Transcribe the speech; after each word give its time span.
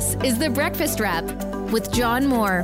This 0.00 0.16
is 0.24 0.38
The 0.38 0.48
Breakfast 0.48 0.98
Wrap 0.98 1.24
with 1.70 1.92
John 1.92 2.26
Moore. 2.26 2.62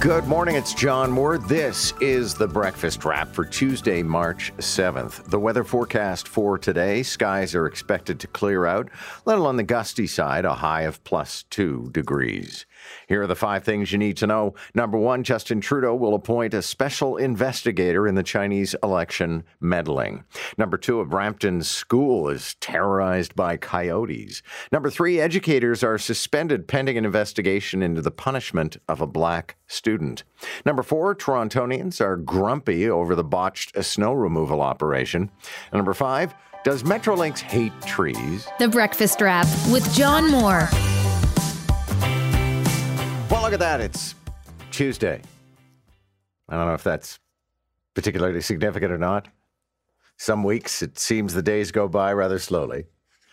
Good 0.00 0.26
morning, 0.26 0.54
it's 0.54 0.74
John 0.74 1.10
Moore. 1.10 1.38
This 1.38 1.92
is 2.00 2.34
the 2.34 2.46
breakfast 2.46 3.04
wrap 3.04 3.34
for 3.34 3.44
Tuesday, 3.44 4.04
March 4.04 4.52
7th. 4.58 5.24
The 5.24 5.40
weather 5.40 5.64
forecast 5.64 6.28
for 6.28 6.56
today 6.56 7.02
skies 7.02 7.52
are 7.56 7.66
expected 7.66 8.20
to 8.20 8.28
clear 8.28 8.64
out, 8.64 8.88
little 9.24 9.48
on 9.48 9.56
the 9.56 9.64
gusty 9.64 10.06
side, 10.06 10.44
a 10.44 10.54
high 10.54 10.82
of 10.82 11.02
plus 11.02 11.42
two 11.50 11.90
degrees. 11.90 12.64
Here 13.08 13.22
are 13.22 13.26
the 13.26 13.34
five 13.34 13.64
things 13.64 13.92
you 13.92 13.98
need 13.98 14.16
to 14.18 14.26
know. 14.26 14.54
Number 14.74 14.98
one, 14.98 15.22
Justin 15.22 15.60
Trudeau 15.60 15.94
will 15.94 16.14
appoint 16.14 16.54
a 16.54 16.62
special 16.62 17.16
investigator 17.16 18.06
in 18.06 18.14
the 18.14 18.22
Chinese 18.22 18.74
election 18.82 19.44
meddling. 19.60 20.24
Number 20.58 20.76
two, 20.76 21.00
a 21.00 21.04
Brampton 21.04 21.62
school 21.62 22.28
is 22.28 22.54
terrorized 22.60 23.34
by 23.34 23.56
coyotes. 23.56 24.42
Number 24.72 24.90
three, 24.90 25.20
educators 25.20 25.82
are 25.82 25.98
suspended 25.98 26.68
pending 26.68 26.98
an 26.98 27.04
investigation 27.04 27.82
into 27.82 28.02
the 28.02 28.10
punishment 28.10 28.76
of 28.88 29.00
a 29.00 29.06
black 29.06 29.56
student. 29.66 30.24
Number 30.64 30.82
four, 30.82 31.14
Torontonians 31.14 32.00
are 32.00 32.16
grumpy 32.16 32.88
over 32.88 33.14
the 33.14 33.24
botched 33.24 33.82
snow 33.84 34.12
removal 34.12 34.60
operation. 34.60 35.30
And 35.72 35.78
number 35.78 35.94
five, 35.94 36.34
does 36.64 36.82
Metrolinx 36.82 37.38
hate 37.38 37.72
trees? 37.82 38.48
The 38.58 38.68
Breakfast 38.68 39.20
Wrap 39.20 39.46
with 39.70 39.92
John 39.94 40.30
Moore. 40.30 40.68
Well, 43.36 43.44
look 43.44 43.52
at 43.52 43.60
that. 43.60 43.82
It's 43.82 44.14
Tuesday. 44.70 45.20
I 46.48 46.56
don't 46.56 46.68
know 46.68 46.72
if 46.72 46.82
that's 46.82 47.18
particularly 47.92 48.40
significant 48.40 48.90
or 48.90 48.96
not. 48.96 49.28
Some 50.16 50.42
weeks 50.42 50.80
it 50.80 50.98
seems 50.98 51.34
the 51.34 51.42
days 51.42 51.70
go 51.70 51.86
by 51.86 52.14
rather 52.14 52.38
slowly. 52.38 52.86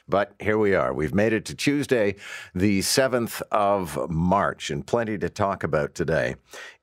But 0.09 0.33
here 0.41 0.57
we 0.57 0.75
are. 0.75 0.93
We've 0.93 1.13
made 1.13 1.31
it 1.31 1.45
to 1.45 1.55
Tuesday, 1.55 2.15
the 2.53 2.79
7th 2.79 3.41
of 3.49 4.09
March, 4.09 4.69
and 4.69 4.85
plenty 4.85 5.17
to 5.19 5.29
talk 5.29 5.63
about 5.63 5.95
today, 5.95 6.35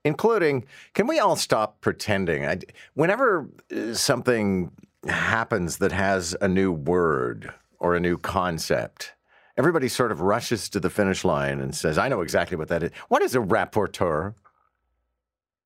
including 0.03 0.65
can 0.95 1.07
we 1.07 1.19
all 1.19 1.37
stop 1.37 1.83
pretending? 1.83 2.47
I, 2.47 2.61
whenever 2.95 3.51
uh, 3.71 3.93
something 3.93 4.73
happens 5.07 5.77
that 5.77 5.93
has 5.93 6.35
a 6.41 6.49
new 6.49 6.73
word 6.73 7.53
or 7.81 7.95
a 7.95 8.01
new 8.01 8.17
concept, 8.17 9.13
everybody 9.61 9.89
sort 9.89 10.11
of 10.11 10.23
rushes 10.23 10.71
to 10.71 10.81
the 10.81 10.89
finish 10.89 11.23
line 11.23 11.61
and 11.61 11.75
says, 11.75 11.99
I 11.99 12.09
know 12.09 12.23
exactly 12.23 12.57
what 12.57 12.69
that 12.69 12.83
is. 12.83 12.93
What 13.09 13.21
is 13.21 13.35
a 13.35 13.41
rapporteur? 13.41 14.33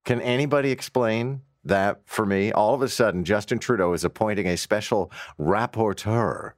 Can 0.05 0.20
anybody 0.20 0.73
explain 0.73 1.42
that 1.64 2.00
for 2.05 2.27
me? 2.27 2.50
All 2.50 2.75
of 2.75 2.83
a 2.83 2.89
sudden, 2.89 3.25
Justin 3.25 3.61
Trudeau 3.61 3.92
is 3.92 4.03
appointing 4.03 4.48
a 4.48 4.56
special 4.56 5.12
rapporteur 5.39 6.55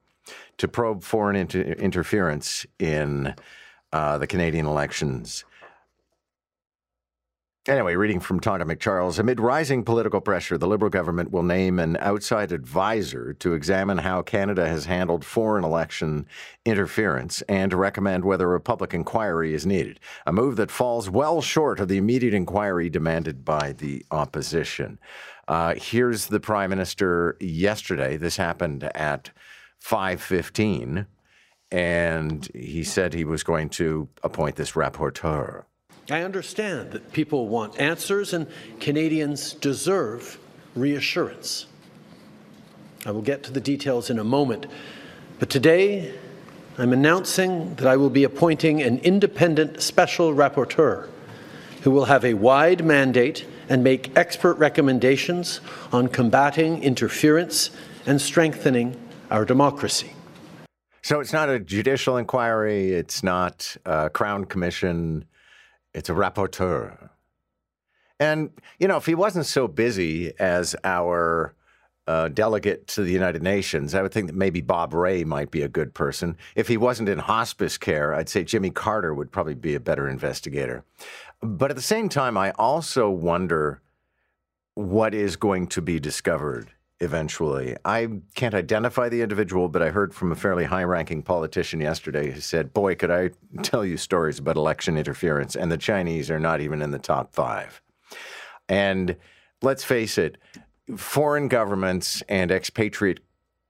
to 0.57 0.67
probe 0.67 1.03
foreign 1.03 1.37
inter- 1.37 1.61
interference 1.61 2.65
in 2.79 3.35
uh, 3.93 4.17
the 4.17 4.27
Canadian 4.27 4.65
elections. 4.65 5.45
Anyway, 7.69 7.97
reading 7.97 8.21
from 8.21 8.39
Tonda 8.39 8.63
MacCharles. 8.63 9.19
Amid 9.19 9.41
rising 9.41 9.83
political 9.83 10.21
pressure, 10.21 10.57
the 10.57 10.69
Liberal 10.69 10.89
government 10.89 11.33
will 11.33 11.43
name 11.43 11.81
an 11.81 11.97
outside 11.99 12.53
advisor 12.53 13.33
to 13.35 13.55
examine 13.55 13.99
how 13.99 14.23
Canada 14.23 14.69
has 14.69 14.85
handled 14.85 15.25
foreign 15.25 15.65
election 15.65 16.27
interference 16.65 17.43
and 17.49 17.73
to 17.73 17.77
recommend 17.77 18.25
whether 18.25 18.55
a 18.55 18.61
public 18.61 18.95
inquiry 18.95 19.53
is 19.53 19.67
needed. 19.67 19.99
A 20.27 20.33
move 20.33 20.55
that 20.57 20.71
falls 20.71 21.11
well 21.11 21.43
short 21.43 21.81
of 21.81 21.89
the 21.89 21.97
immediate 21.97 22.35
inquiry 22.35 22.89
demanded 22.89 23.45
by 23.45 23.73
the 23.73 24.07
opposition. 24.13 25.01
Uh, 25.49 25.75
here's 25.77 26.27
the 26.27 26.39
Prime 26.39 26.71
Minister 26.71 27.37
yesterday. 27.41 28.17
This 28.17 28.37
happened 28.37 28.85
at 28.95 29.33
5:15, 29.81 31.07
and 31.73 32.49
he 32.55 32.85
said 32.85 33.13
he 33.13 33.25
was 33.25 33.43
going 33.43 33.71
to 33.71 34.09
appoint 34.23 34.55
this 34.55 34.73
rapporteur. 34.73 35.65
I 36.09 36.23
understand 36.23 36.93
that 36.93 37.13
people 37.13 37.49
want 37.49 37.81
answers 37.81 38.33
and 38.33 38.47
Canadians 38.79 39.55
deserve 39.55 40.39
reassurance. 40.77 41.67
I 43.05 43.11
will 43.11 43.23
get 43.23 43.43
to 43.45 43.53
the 43.53 43.61
details 43.61 44.09
in 44.09 44.21
a 44.21 44.25
moment, 44.25 44.67
but 45.41 45.51
today 45.51 46.15
I'm 46.79 46.93
announcing 46.93 47.75
that 47.77 47.89
I 47.89 47.97
will 47.97 48.11
be 48.11 48.23
appointing 48.23 48.83
an 48.83 48.99
independent 48.99 49.83
special 49.83 50.33
rapporteur 50.33 51.09
who 51.83 51.91
will 51.91 52.05
have 52.05 52.25
a 52.25 52.35
wide 52.35 52.85
mandate 52.85 53.45
and 53.69 53.83
make 53.83 54.17
expert 54.17 54.55
recommendations 54.59 55.61
on 55.91 56.07
combating 56.07 56.85
interference 56.85 57.71
and 58.07 58.21
strengthening 58.21 58.97
our 59.33 59.45
democracy. 59.45 60.13
So 61.03 61.19
it's 61.19 61.33
not 61.33 61.49
a 61.49 61.59
judicial 61.59 62.17
inquiry, 62.17 62.93
it's 62.93 63.25
not 63.25 63.77
a 63.85 64.09
Crown 64.09 64.45
Commission 64.45 65.25
it's 65.97 66.11
a 66.11 66.13
rapporteur. 66.13 67.09
And, 68.21 68.51
you 68.79 68.87
know, 68.87 68.99
if 68.99 69.07
he 69.07 69.15
wasn't 69.15 69.47
so 69.47 69.67
busy 69.67 70.39
as 70.39 70.77
our 70.85 71.55
uh, 72.07 72.29
delegate 72.29 72.87
to 72.89 73.03
the 73.03 73.13
United 73.13 73.43
Nations, 73.43 73.95
I 73.95 74.03
would 74.03 74.13
think 74.13 74.27
that 74.27 74.37
maybe 74.37 74.61
Bob 74.61 74.93
Rae 74.93 75.25
might 75.25 75.51
be 75.51 75.63
a 75.63 75.69
good 75.69 75.95
person. 75.95 76.37
If 76.55 76.69
he 76.69 76.77
wasn't 76.77 77.09
in 77.09 77.19
hospice 77.19 77.79
care, 77.79 78.15
I'd 78.15 78.29
say 78.29 78.45
Jimmy 78.45 78.71
Carter 78.71 79.15
would 79.15 79.33
probably 79.33 79.55
be 79.55 79.75
a 79.75 79.81
better 79.81 80.07
investigator. 80.07 80.85
But 81.41 81.71
at 81.71 81.77
the 81.77 81.83
same 81.83 82.11
time, 82.11 82.37
I 82.37 82.51
also 82.53 83.09
wonder 83.09 83.81
what 84.75 85.15
is 85.15 85.37
going 85.37 85.67
to 85.69 85.81
be 85.81 85.99
discovered 85.99 86.73
eventually. 87.01 87.77
I 87.85 88.09
can't 88.35 88.55
identify 88.55 89.09
the 89.09 89.23
individual, 89.23 89.69
but 89.69 89.83
I 89.83 89.91
heard 89.91 90.15
from 90.15 90.33
a 90.33 90.37
fairly 90.37 90.65
high 90.65 90.85
ranking 90.85 91.23
politician 91.23 91.81
yesterday 91.81 92.31
who 92.31 92.41
said, 92.41 92.73
Boy, 92.73 92.95
could 92.95 93.11
I 93.11 93.31
tell 93.63 93.85
you 93.85 93.97
stories 93.97 94.39
about 94.39 94.57
election 94.57 94.97
interference, 94.97 95.57
and 95.57 95.71
the 95.71 95.77
Chinese 95.77 96.31
are 96.31 96.41
not 96.41 96.61
even 96.61 96.83
in 96.83 96.91
the 96.91 96.99
top 96.99 97.35
five. 97.35 97.83
And 98.69 99.17
let's 99.63 99.85
face 99.85 100.19
it, 100.19 100.39
foreign 100.97 101.49
governments 101.49 102.23
and 102.29 102.51
expatriate 102.51 103.21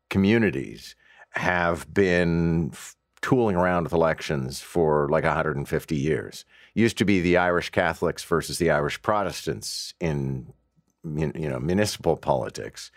communities 0.09 0.95
have 1.31 1.93
been 1.93 2.73
tooling 3.23 3.57
around 3.57 3.85
with 3.85 3.93
elections 3.93 4.61
for 4.61 5.09
like 5.11 5.25
150 5.25 5.97
years. 5.97 6.45
Used 6.75 6.99
to 6.99 7.05
be 7.05 7.21
the 7.21 7.37
Irish 7.37 7.71
Catholics 7.71 8.23
versus 8.23 8.59
the 8.59 8.71
Irish 8.71 9.01
Protestants 9.03 9.95
in 10.01 10.53
you 11.15 11.49
know 11.49 11.59
municipal 11.59 12.17
politics. 12.17 12.91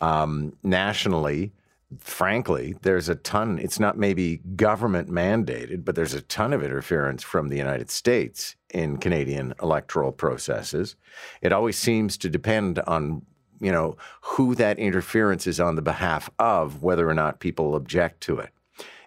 Um, 0.00 0.56
nationally, 0.62 1.52
frankly, 1.98 2.76
there's 2.82 3.08
a 3.08 3.14
ton. 3.14 3.58
It's 3.58 3.80
not 3.80 3.98
maybe 3.98 4.38
government 4.56 5.08
mandated, 5.08 5.84
but 5.84 5.94
there's 5.94 6.14
a 6.14 6.22
ton 6.22 6.52
of 6.52 6.62
interference 6.62 7.22
from 7.22 7.48
the 7.48 7.56
United 7.56 7.90
States 7.90 8.56
in 8.70 8.98
Canadian 8.98 9.54
electoral 9.62 10.12
processes. 10.12 10.96
It 11.42 11.52
always 11.52 11.78
seems 11.78 12.16
to 12.18 12.28
depend 12.28 12.78
on 12.80 13.22
you 13.60 13.72
know 13.72 13.96
who 14.20 14.54
that 14.54 14.78
interference 14.78 15.46
is 15.46 15.58
on 15.60 15.76
the 15.76 15.82
behalf 15.82 16.30
of, 16.38 16.82
whether 16.82 17.08
or 17.08 17.14
not 17.14 17.40
people 17.40 17.74
object 17.74 18.20
to 18.22 18.38
it. 18.38 18.50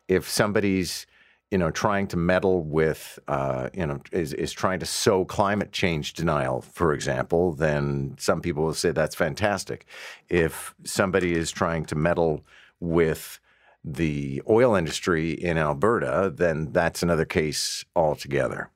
If 0.08 0.28
somebody's 0.28 1.06
you 1.52 1.58
know, 1.58 1.70
trying 1.70 2.08
to 2.08 2.18
meddle 2.18 2.64
with, 2.64 3.20
uh, 3.28 3.70
you 3.74 3.86
know, 3.86 4.00
is, 4.14 4.34
is 4.34 4.54
trying 4.54 4.80
to 4.80 4.86
sow 4.86 5.26
climate 5.26 5.74
change 5.74 6.14
denial, 6.14 6.62
for 6.62 6.94
example, 6.94 7.52
then 7.52 8.16
some 8.18 8.42
people 8.42 8.64
will 8.64 8.74
say 8.74 8.92
that's 8.92 9.16
fantastic. 9.16 9.86
If 10.30 10.74
somebody 10.86 11.34
is 11.34 11.52
trying 11.52 11.84
to 11.86 11.96
meddle 11.96 12.46
with 12.80 13.40
the 13.84 14.42
oil 14.50 14.76
industry 14.76 15.32
in 15.32 15.58
Alberta, 15.58 16.32
then 16.34 16.72
that's 16.72 17.04
another 17.04 17.26
case 17.26 17.84
altogether. 17.98 18.70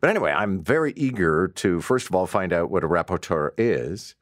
But 0.00 0.10
anyway, 0.10 0.32
I'm 0.32 0.62
very 0.64 0.92
eager 0.96 1.48
to, 1.48 1.80
first 1.80 2.08
of 2.08 2.14
all, 2.14 2.26
find 2.26 2.52
out 2.52 2.70
what 2.70 2.82
a 2.82 2.88
rapporteur 2.88 3.50
is 3.56 4.16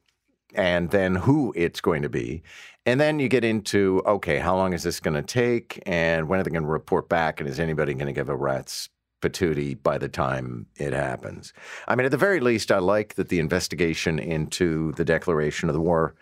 and 0.55 0.91
then 0.91 1.17
who 1.17 1.53
it's 1.57 1.81
going 1.81 2.03
to 2.03 2.09
be. 2.09 2.43
And 2.87 3.01
then 3.01 3.19
you 3.19 3.29
get 3.29 3.45
into 3.45 4.03
okay, 4.07 4.39
how 4.39 4.57
long 4.57 4.73
is 4.73 4.83
this 4.83 5.01
going 5.01 5.15
to 5.15 5.23
take? 5.23 5.83
And 5.87 6.29
when 6.29 6.41
are 6.41 6.43
they 6.43 6.51
going 6.51 6.65
to 6.65 6.69
report 6.69 7.09
back? 7.09 7.41
And 7.41 7.49
is 7.49 7.59
anybody 7.59 7.95
going 7.95 8.07
to 8.07 8.13
give 8.13 8.29
a 8.29 8.37
rat's 8.37 8.91
patootie 9.23 9.81
by 9.83 9.97
the 9.97 10.09
time 10.09 10.67
it 10.77 10.93
happens? 10.93 11.53
I 11.89 11.95
mean, 11.95 12.05
at 12.05 12.11
the 12.11 12.19
very 12.19 12.41
least, 12.41 12.71
I 12.71 12.79
like 12.79 13.15
that 13.15 13.29
the 13.29 13.39
investigation 13.39 14.19
into 14.19 14.93
the 14.93 15.05
declaration 15.05 15.69
of 15.69 15.75
the 15.75 15.81
war. 15.81 16.15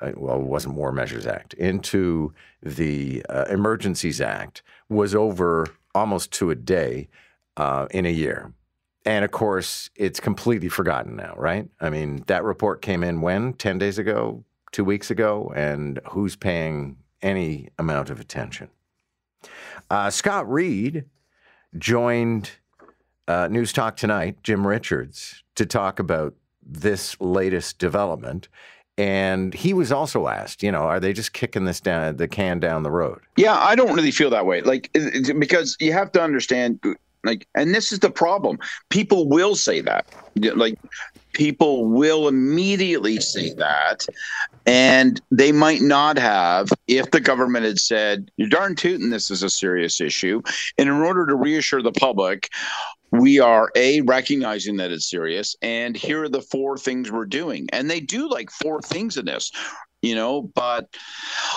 Uh, 0.00 0.12
well, 0.16 0.40
it 0.40 0.46
wasn't 0.46 0.74
War 0.74 0.92
Measures 0.92 1.26
Act, 1.26 1.54
into 1.54 2.32
the 2.62 3.24
uh, 3.28 3.44
Emergencies 3.50 4.20
Act 4.20 4.62
was 4.88 5.14
over 5.14 5.68
almost 5.94 6.32
to 6.32 6.50
a 6.50 6.54
day 6.54 7.08
uh, 7.56 7.86
in 7.90 8.06
a 8.06 8.10
year. 8.10 8.52
And 9.04 9.24
of 9.24 9.30
course, 9.30 9.90
it's 9.94 10.20
completely 10.20 10.68
forgotten 10.68 11.16
now, 11.16 11.34
right? 11.36 11.68
I 11.80 11.90
mean, 11.90 12.24
that 12.26 12.44
report 12.44 12.82
came 12.82 13.02
in 13.02 13.20
when? 13.20 13.54
10 13.54 13.78
days 13.78 13.98
ago, 13.98 14.44
two 14.72 14.84
weeks 14.84 15.10
ago? 15.10 15.52
And 15.54 16.00
who's 16.10 16.36
paying 16.36 16.96
any 17.22 17.68
amount 17.78 18.10
of 18.10 18.20
attention? 18.20 18.68
Uh, 19.90 20.10
Scott 20.10 20.50
Reid 20.50 21.04
joined 21.78 22.50
uh, 23.28 23.48
News 23.48 23.72
Talk 23.72 23.96
Tonight, 23.96 24.42
Jim 24.42 24.66
Richards, 24.66 25.42
to 25.54 25.66
talk 25.66 25.98
about 25.98 26.34
this 26.64 27.20
latest 27.20 27.78
development. 27.78 28.48
And 28.98 29.54
he 29.54 29.72
was 29.72 29.90
also 29.90 30.28
asked, 30.28 30.62
you 30.62 30.70
know, 30.70 30.82
are 30.82 31.00
they 31.00 31.12
just 31.12 31.32
kicking 31.32 31.64
this 31.64 31.80
down 31.80 32.16
the 32.16 32.28
can 32.28 32.60
down 32.60 32.82
the 32.82 32.90
road? 32.90 33.20
Yeah, 33.36 33.56
I 33.56 33.74
don't 33.74 33.94
really 33.94 34.10
feel 34.10 34.30
that 34.30 34.46
way. 34.46 34.60
Like 34.60 34.90
because 35.38 35.76
you 35.80 35.92
have 35.92 36.12
to 36.12 36.22
understand 36.22 36.80
like 37.24 37.46
and 37.54 37.74
this 37.74 37.92
is 37.92 37.98
the 37.98 38.10
problem. 38.10 38.58
People 38.88 39.28
will 39.28 39.54
say 39.54 39.80
that. 39.80 40.06
Like 40.36 40.78
people 41.32 41.86
will 41.86 42.28
immediately 42.28 43.18
say 43.18 43.52
that 43.54 44.06
and 44.66 45.20
they 45.30 45.52
might 45.52 45.80
not 45.80 46.18
have 46.18 46.68
if 46.88 47.10
the 47.10 47.20
government 47.20 47.64
had 47.64 47.78
said 47.78 48.30
you're 48.36 48.48
darn 48.48 48.74
tootin' 48.74 49.10
this 49.10 49.30
is 49.30 49.42
a 49.42 49.50
serious 49.50 50.00
issue 50.00 50.42
and 50.76 50.88
in 50.88 50.94
order 50.94 51.26
to 51.26 51.36
reassure 51.36 51.82
the 51.82 51.92
public 51.92 52.48
we 53.12 53.38
are 53.38 53.70
a 53.76 54.00
recognizing 54.02 54.76
that 54.76 54.90
it's 54.90 55.08
serious 55.08 55.56
and 55.62 55.96
here 55.96 56.24
are 56.24 56.28
the 56.28 56.42
four 56.42 56.76
things 56.76 57.10
we're 57.10 57.24
doing 57.24 57.68
and 57.72 57.88
they 57.90 58.00
do 58.00 58.28
like 58.28 58.50
four 58.50 58.80
things 58.82 59.16
in 59.16 59.24
this 59.24 59.52
you 60.02 60.14
know 60.14 60.42
but 60.54 60.94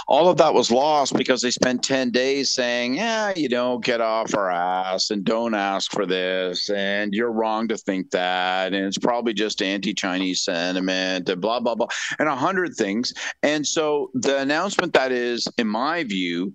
all 0.08 0.28
of 0.28 0.38
that 0.38 0.54
was 0.54 0.72
lost 0.72 1.16
because 1.16 1.42
they 1.42 1.52
spent 1.52 1.84
10 1.84 2.12
days 2.12 2.50
saying 2.50 2.96
yeah 2.96 3.32
you 3.36 3.48
know 3.50 3.78
get 3.78 4.02
off 4.02 4.36
our 4.36 4.52
ass 4.52 5.10
and 5.12 5.24
don't 5.24 5.54
ask 5.54 5.92
for 5.92 6.06
this 6.06 6.70
and 6.70 7.14
you're 7.14 7.32
wrong 7.32 7.68
to 7.68 7.78
think 7.78 8.10
that 8.12 8.74
and 8.74 8.86
it's 8.86 8.98
probably 8.98 9.34
just 9.34 9.62
anti-chinese 9.62 10.44
sentiment 10.44 11.30
and 11.30 11.42
blah 11.42 11.60
blah 11.60 11.76
blah 11.76 11.88
and 12.20 12.28
a 12.28 12.36
hundred 12.36 12.76
things. 12.76 13.14
And 13.42 13.66
so 13.66 14.12
the 14.14 14.40
announcement 14.40 14.94
that 14.94 15.12
is 15.12 15.48
in 15.58 15.68
my 15.68 16.04
view 16.04 16.54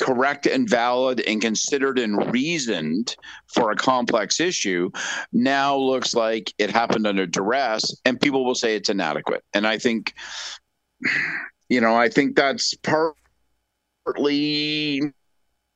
correct 0.00 0.46
and 0.46 0.68
valid 0.68 1.20
and 1.20 1.40
considered 1.40 2.00
and 2.00 2.32
reasoned 2.32 3.16
for 3.46 3.70
a 3.70 3.76
complex 3.76 4.40
issue 4.40 4.90
now 5.32 5.76
looks 5.76 6.14
like 6.14 6.52
it 6.58 6.68
happened 6.68 7.06
under 7.06 7.26
duress 7.26 7.96
and 8.04 8.20
people 8.20 8.44
will 8.44 8.56
say 8.56 8.74
it's 8.74 8.88
inadequate. 8.88 9.44
And 9.54 9.66
i 9.66 9.78
think 9.78 10.12
you 11.68 11.80
know 11.80 11.96
i 11.96 12.08
think 12.08 12.36
that's 12.36 12.74
partly 14.04 15.00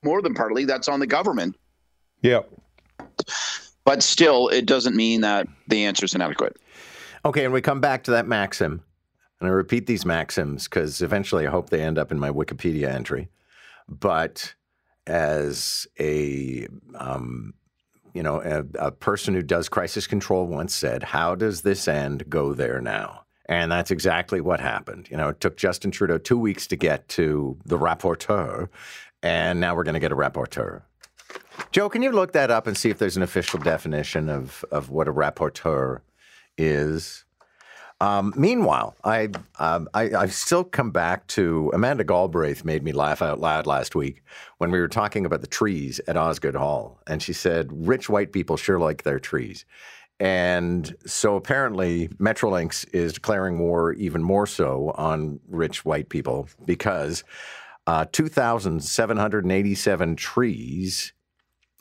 more 0.02 0.22
than 0.22 0.34
partly 0.34 0.64
that's 0.64 0.88
on 0.88 1.00
the 1.00 1.06
government 1.06 1.56
yeah 2.22 2.40
but 3.84 4.02
still 4.02 4.48
it 4.48 4.66
doesn't 4.66 4.96
mean 4.96 5.20
that 5.22 5.46
the 5.68 5.84
answer 5.84 6.04
is 6.04 6.14
inadequate 6.14 6.56
okay 7.24 7.44
and 7.44 7.52
we 7.52 7.60
come 7.60 7.80
back 7.80 8.04
to 8.04 8.10
that 8.10 8.26
maxim 8.26 8.82
and 9.40 9.48
i 9.48 9.52
repeat 9.52 9.86
these 9.86 10.04
maxims 10.04 10.64
because 10.64 11.02
eventually 11.02 11.46
i 11.46 11.50
hope 11.50 11.70
they 11.70 11.82
end 11.82 11.98
up 11.98 12.12
in 12.12 12.18
my 12.18 12.30
wikipedia 12.30 12.88
entry 12.88 13.28
but 13.88 14.54
as 15.08 15.86
a 15.98 16.68
um, 16.94 17.54
you 18.14 18.22
know 18.22 18.40
a, 18.40 18.86
a, 18.86 18.90
person 18.92 19.34
who 19.34 19.42
does 19.42 19.68
crisis 19.68 20.06
control 20.06 20.46
once 20.46 20.74
said, 20.74 21.02
"How 21.02 21.34
does 21.34 21.62
this 21.62 21.88
end? 21.88 22.28
Go 22.28 22.52
there 22.52 22.80
now." 22.80 23.24
And 23.48 23.72
that's 23.72 23.90
exactly 23.90 24.40
what 24.40 24.60
happened. 24.60 25.08
You 25.10 25.16
know, 25.16 25.28
it 25.30 25.40
took 25.40 25.56
Justin 25.56 25.90
Trudeau 25.90 26.18
two 26.18 26.38
weeks 26.38 26.66
to 26.66 26.76
get 26.76 27.08
to 27.10 27.56
the 27.64 27.78
rapporteur, 27.78 28.68
and 29.22 29.58
now 29.58 29.74
we're 29.74 29.84
going 29.84 29.94
to 29.94 30.00
get 30.00 30.12
a 30.12 30.16
rapporteur. 30.16 30.82
Joe, 31.72 31.88
can 31.88 32.02
you 32.02 32.12
look 32.12 32.32
that 32.32 32.50
up 32.50 32.66
and 32.66 32.76
see 32.76 32.90
if 32.90 32.98
there's 32.98 33.16
an 33.16 33.22
official 33.22 33.58
definition 33.58 34.28
of, 34.28 34.64
of 34.70 34.90
what 34.90 35.08
a 35.08 35.12
rapporteur 35.12 36.00
is? 36.56 37.24
Um, 38.00 38.32
meanwhile, 38.36 38.94
I, 39.02 39.30
um, 39.58 39.88
I 39.92 40.14
I 40.14 40.26
still 40.26 40.62
come 40.62 40.92
back 40.92 41.26
to 41.28 41.70
Amanda 41.74 42.04
Galbraith 42.04 42.64
made 42.64 42.84
me 42.84 42.92
laugh 42.92 43.22
out 43.22 43.40
loud 43.40 43.66
last 43.66 43.96
week 43.96 44.22
when 44.58 44.70
we 44.70 44.78
were 44.78 44.88
talking 44.88 45.26
about 45.26 45.40
the 45.40 45.48
trees 45.48 46.00
at 46.06 46.16
Osgoode 46.16 46.54
Hall, 46.54 47.00
and 47.08 47.20
she 47.20 47.32
said 47.32 47.68
rich 47.72 48.08
white 48.08 48.32
people 48.32 48.56
sure 48.56 48.78
like 48.78 49.02
their 49.02 49.18
trees. 49.18 49.64
And 50.20 50.94
so 51.06 51.36
apparently, 51.36 52.08
Metrolinx 52.18 52.86
is 52.92 53.12
declaring 53.12 53.58
war 53.58 53.92
even 53.92 54.22
more 54.22 54.46
so 54.46 54.92
on 54.96 55.40
rich 55.48 55.84
white 55.84 56.08
people 56.08 56.48
because 56.66 57.22
uh, 57.86 58.06
2,787 58.10 60.16
trees 60.16 61.12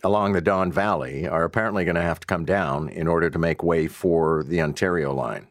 along 0.03 0.33
the 0.33 0.41
Don 0.41 0.71
Valley 0.71 1.27
are 1.27 1.43
apparently 1.43 1.83
going 1.83 1.95
to 1.95 2.01
have 2.01 2.19
to 2.19 2.27
come 2.27 2.45
down 2.45 2.89
in 2.89 3.07
order 3.07 3.31
to 3.31 3.39
make 3.39 3.63
way 3.63 3.87
for 3.87 4.43
the 4.43 4.61
Ontario 4.61 5.13
line. 5.13 5.47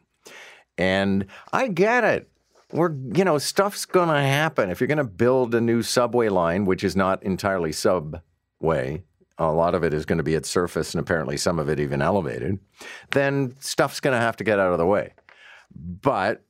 And 0.77 1.25
I 1.51 1.67
get 1.67 2.03
it. 2.03 2.29
We're, 2.71 2.93
you 3.13 3.23
know, 3.23 3.37
stuff's 3.37 3.85
going 3.85 4.09
to 4.09 4.21
happen. 4.21 4.69
If 4.69 4.79
you're 4.79 4.87
going 4.87 4.97
to 4.97 5.03
build 5.03 5.55
a 5.55 5.61
new 5.61 5.81
subway 5.81 6.29
line, 6.29 6.65
which 6.65 6.83
is 6.83 6.95
not 6.95 7.23
entirely 7.23 7.71
subway, 7.71 9.03
a 9.37 9.51
lot 9.51 9.75
of 9.75 9.83
it 9.83 9.93
is 9.93 10.05
going 10.05 10.17
to 10.17 10.23
be 10.23 10.35
at 10.35 10.45
surface 10.45 10.93
and 10.93 11.01
apparently 11.01 11.37
some 11.37 11.59
of 11.59 11.69
it 11.69 11.79
even 11.79 12.01
elevated, 12.01 12.59
then 13.11 13.55
stuff's 13.59 13.99
going 13.99 14.15
to 14.15 14.21
have 14.21 14.37
to 14.37 14.43
get 14.43 14.59
out 14.59 14.71
of 14.71 14.77
the 14.77 14.85
way. 14.85 15.13
But 15.75 16.43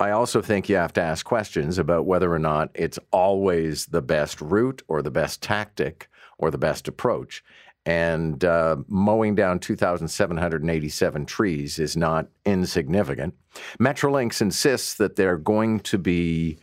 I 0.00 0.10
also 0.10 0.42
think 0.42 0.68
you 0.68 0.76
have 0.76 0.92
to 0.94 1.02
ask 1.02 1.24
questions 1.24 1.78
about 1.78 2.06
whether 2.06 2.32
or 2.32 2.38
not 2.38 2.70
it's 2.74 2.98
always 3.12 3.86
the 3.86 4.02
best 4.02 4.40
route 4.40 4.82
or 4.88 5.02
the 5.02 5.10
best 5.10 5.42
tactic 5.42 6.08
or 6.38 6.50
the 6.50 6.58
best 6.58 6.88
approach. 6.88 7.44
And 7.84 8.44
uh, 8.44 8.76
mowing 8.88 9.34
down 9.34 9.58
2,787 9.58 11.26
trees 11.26 11.78
is 11.78 11.96
not 11.96 12.28
insignificant. 12.44 13.34
Metrolinx 13.78 14.40
insists 14.40 14.94
that 14.94 15.16
they're 15.16 15.36
going 15.36 15.80
to 15.80 15.98
be 15.98 16.58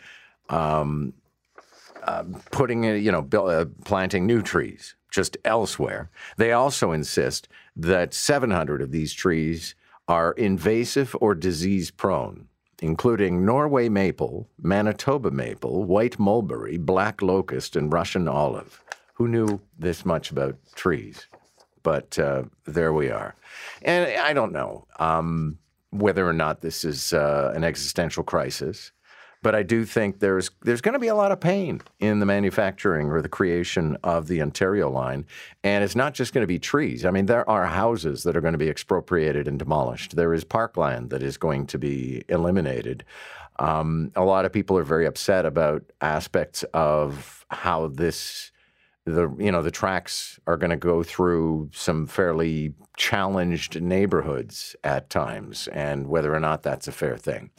um, 0.49 1.13
uh, 2.03 2.23
putting, 2.51 2.83
you 2.83 3.11
know, 3.11 3.27
uh, 3.33 3.65
planting 3.83 4.25
new 4.25 4.41
trees 4.41 4.95
just 5.09 5.37
elsewhere. 5.43 6.09
They 6.37 6.51
also 6.51 6.91
insist 6.91 7.47
that 7.75 8.13
700 8.13 8.81
of 8.81 8.91
these 8.91 9.13
trees 9.13 9.75
are 10.07 10.31
invasive 10.33 11.15
or 11.21 11.35
disease 11.35 11.91
prone, 11.91 12.47
including 12.81 13.45
Norway 13.45 13.89
maple, 13.89 14.49
Manitoba 14.61 15.31
maple, 15.31 15.83
white 15.83 16.17
mulberry, 16.17 16.77
black 16.77 17.21
locust, 17.21 17.75
and 17.75 17.93
Russian 17.93 18.27
olive 18.27 18.83
who 19.19 19.27
knew 19.27 19.59
this 19.77 20.05
much 20.05 20.31
about 20.31 20.55
trees. 20.75 21.27
But 21.83 22.17
uh, 22.17 22.43
there 22.65 22.93
we 22.93 23.09
are. 23.09 23.35
And 23.81 24.17
I 24.17 24.33
don't 24.33 24.53
know 24.53 24.87
um, 24.97 25.57
whether 25.91 26.27
or 26.27 26.33
not 26.33 26.61
this 26.61 26.85
is 26.85 27.13
uh, 27.13 27.51
an 27.53 27.63
existential 27.65 28.23
crisis, 28.23 28.91
but 29.41 29.55
I 29.55 29.63
do 29.63 29.85
think 29.85 30.19
there's 30.19 30.51
there's 30.61 30.81
going 30.81 30.93
to 30.93 30.99
be 30.99 31.07
a 31.07 31.15
lot 31.15 31.31
of 31.31 31.39
pain 31.39 31.81
in 31.99 32.19
the 32.19 32.25
manufacturing 32.25 33.09
or 33.09 33.21
the 33.21 33.29
creation 33.29 33.97
of 34.03 34.27
the 34.27 34.41
Ontario 34.41 34.89
line, 34.89 35.25
and 35.63 35.83
it's 35.83 35.95
not 35.95 36.13
just 36.13 36.33
going 36.33 36.43
to 36.43 36.47
be 36.47 36.59
trees. 36.59 37.05
I 37.05 37.11
mean, 37.11 37.25
there 37.25 37.49
are 37.49 37.65
houses 37.67 38.23
that 38.23 38.35
are 38.35 38.41
going 38.41 38.53
to 38.53 38.59
be 38.59 38.69
expropriated 38.69 39.47
and 39.47 39.57
demolished. 39.57 40.15
There 40.15 40.33
is 40.33 40.43
parkland 40.43 41.09
that 41.11 41.23
is 41.23 41.37
going 41.37 41.67
to 41.67 41.77
be 41.77 42.23
eliminated. 42.27 43.05
Um, 43.59 44.11
a 44.15 44.23
lot 44.23 44.45
of 44.45 44.53
people 44.53 44.77
are 44.77 44.83
very 44.83 45.05
upset 45.05 45.45
about 45.45 45.83
aspects 46.01 46.63
of 46.73 47.45
how 47.49 47.87
this 47.87 48.51
the 49.05 49.33
you 49.39 49.51
know 49.51 49.61
the 49.61 49.71
tracks 49.71 50.39
are 50.47 50.57
going 50.57 50.69
to 50.69 50.77
go 50.77 51.03
through 51.03 51.69
some 51.73 52.05
fairly 52.07 52.73
challenged 52.97 53.81
neighborhoods 53.81 54.75
at 54.83 55.09
times, 55.09 55.67
and 55.69 56.07
whether 56.07 56.33
or 56.33 56.39
not 56.39 56.63
that's 56.63 56.87
a 56.87 56.91
fair 56.91 57.17
thing. 57.17 57.49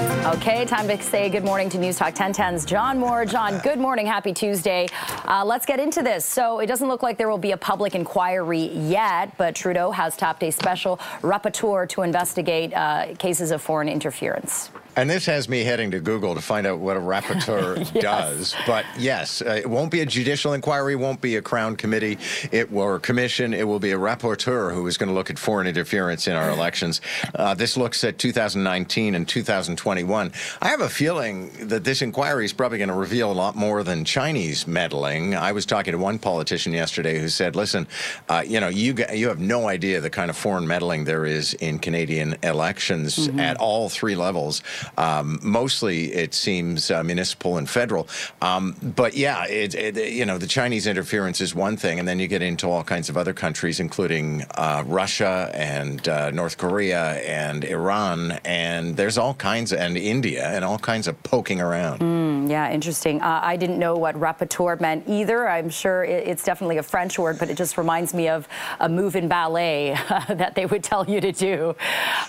Okay, 0.00 0.64
time 0.64 0.88
to 0.88 1.02
say 1.02 1.28
good 1.28 1.44
morning 1.44 1.68
to 1.68 1.78
News 1.78 1.98
Talk 1.98 2.14
1010's 2.14 2.64
John 2.64 2.98
Moore. 2.98 3.26
John, 3.26 3.58
good 3.58 3.78
morning. 3.78 4.06
Happy 4.06 4.32
Tuesday. 4.32 4.88
Uh, 5.26 5.44
let's 5.44 5.66
get 5.66 5.78
into 5.78 6.02
this. 6.02 6.24
So, 6.24 6.60
it 6.60 6.66
doesn't 6.66 6.88
look 6.88 7.02
like 7.02 7.18
there 7.18 7.28
will 7.28 7.36
be 7.36 7.52
a 7.52 7.56
public 7.58 7.94
inquiry 7.94 8.68
yet, 8.68 9.36
but 9.36 9.54
Trudeau 9.54 9.90
has 9.90 10.16
tapped 10.16 10.42
a 10.42 10.50
special 10.50 10.96
rapporteur 11.20 11.86
to 11.90 12.00
investigate 12.00 12.72
uh, 12.72 13.14
cases 13.18 13.50
of 13.50 13.60
foreign 13.60 13.90
interference. 13.90 14.70
And 14.96 15.08
this 15.08 15.26
has 15.26 15.48
me 15.48 15.62
heading 15.62 15.92
to 15.92 16.00
Google 16.00 16.34
to 16.34 16.40
find 16.40 16.66
out 16.66 16.78
what 16.78 16.96
a 16.96 17.00
rapporteur 17.00 17.78
yes. 17.94 18.02
does. 18.02 18.56
But 18.66 18.84
yes, 18.98 19.40
uh, 19.40 19.50
it 19.50 19.68
won't 19.68 19.90
be 19.90 20.00
a 20.00 20.06
judicial 20.06 20.52
inquiry, 20.52 20.96
won't 20.96 21.20
be 21.20 21.36
a 21.36 21.42
Crown 21.42 21.76
committee, 21.76 22.18
it 22.50 22.72
or 22.72 22.98
commission. 22.98 23.54
It 23.54 23.66
will 23.66 23.78
be 23.78 23.92
a 23.92 23.98
rapporteur 23.98 24.74
who 24.74 24.86
is 24.86 24.98
going 24.98 25.08
to 25.08 25.14
look 25.14 25.30
at 25.30 25.38
foreign 25.38 25.66
interference 25.66 26.26
in 26.26 26.34
our 26.34 26.50
elections. 26.60 27.00
Uh, 27.34 27.54
this 27.54 27.76
looks 27.76 28.02
at 28.04 28.18
2019 28.18 29.14
and 29.14 29.28
2021. 29.28 30.32
I 30.60 30.68
have 30.68 30.80
a 30.80 30.88
feeling 30.88 31.50
that 31.68 31.84
this 31.84 32.02
inquiry 32.02 32.44
is 32.44 32.52
probably 32.52 32.78
going 32.78 32.88
to 32.88 32.94
reveal 32.94 33.30
a 33.30 33.34
lot 33.34 33.54
more 33.54 33.84
than 33.84 34.04
Chinese 34.04 34.66
meddling. 34.66 35.34
I 35.36 35.52
was 35.52 35.66
talking 35.66 35.92
to 35.92 35.98
one 35.98 36.18
politician 36.18 36.72
yesterday 36.72 37.18
who 37.18 37.28
said, 37.28 37.54
"Listen, 37.54 37.86
uh, 38.28 38.42
you 38.46 38.60
know, 38.60 38.68
you 38.68 38.94
you 39.12 39.28
have 39.28 39.38
no 39.38 39.68
idea 39.68 40.00
the 40.00 40.10
kind 40.10 40.30
of 40.30 40.36
foreign 40.36 40.66
meddling 40.66 41.04
there 41.04 41.24
is 41.24 41.54
in 41.54 41.78
Canadian 41.78 42.36
elections 42.42 43.28
mm-hmm. 43.28 43.38
at 43.38 43.56
all 43.58 43.88
three 43.88 44.16
levels." 44.16 44.62
Um, 44.96 45.38
mostly, 45.42 46.12
it 46.12 46.34
seems 46.34 46.90
uh, 46.90 47.02
municipal 47.02 47.56
and 47.56 47.68
federal. 47.68 48.08
Um, 48.42 48.76
but 48.82 49.14
yeah, 49.14 49.46
it, 49.46 49.74
it, 49.74 50.12
you 50.12 50.24
know, 50.24 50.38
the 50.38 50.46
Chinese 50.46 50.86
interference 50.86 51.40
is 51.40 51.54
one 51.54 51.76
thing, 51.76 51.98
and 51.98 52.06
then 52.06 52.18
you 52.18 52.28
get 52.28 52.42
into 52.42 52.68
all 52.68 52.84
kinds 52.84 53.08
of 53.08 53.16
other 53.16 53.32
countries, 53.32 53.80
including 53.80 54.44
uh, 54.56 54.82
Russia 54.86 55.50
and 55.54 56.06
uh, 56.08 56.30
North 56.30 56.56
Korea 56.58 57.14
and 57.22 57.64
Iran, 57.64 58.32
and 58.44 58.96
there's 58.96 59.18
all 59.18 59.34
kinds 59.34 59.72
and 59.72 59.96
India, 59.96 60.48
and 60.48 60.64
all 60.64 60.78
kinds 60.78 61.08
of 61.08 61.20
poking 61.22 61.60
around. 61.60 62.00
Mm, 62.00 62.50
yeah, 62.50 62.70
interesting. 62.72 63.20
Uh, 63.20 63.40
I 63.42 63.56
didn't 63.56 63.78
know 63.78 63.96
what 63.96 64.14
rapporteur 64.16 64.80
meant 64.80 65.04
either. 65.08 65.48
I'm 65.48 65.70
sure 65.70 66.04
it's 66.04 66.44
definitely 66.44 66.78
a 66.78 66.82
French 66.82 67.18
word, 67.18 67.38
but 67.38 67.50
it 67.50 67.56
just 67.56 67.78
reminds 67.78 68.14
me 68.14 68.28
of 68.28 68.48
a 68.78 68.88
move 68.88 69.16
in 69.16 69.28
ballet 69.28 69.96
that 70.28 70.54
they 70.54 70.66
would 70.66 70.82
tell 70.82 71.08
you 71.08 71.20
to 71.20 71.32
do. 71.32 71.76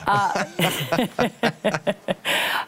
Uh, 0.08 0.46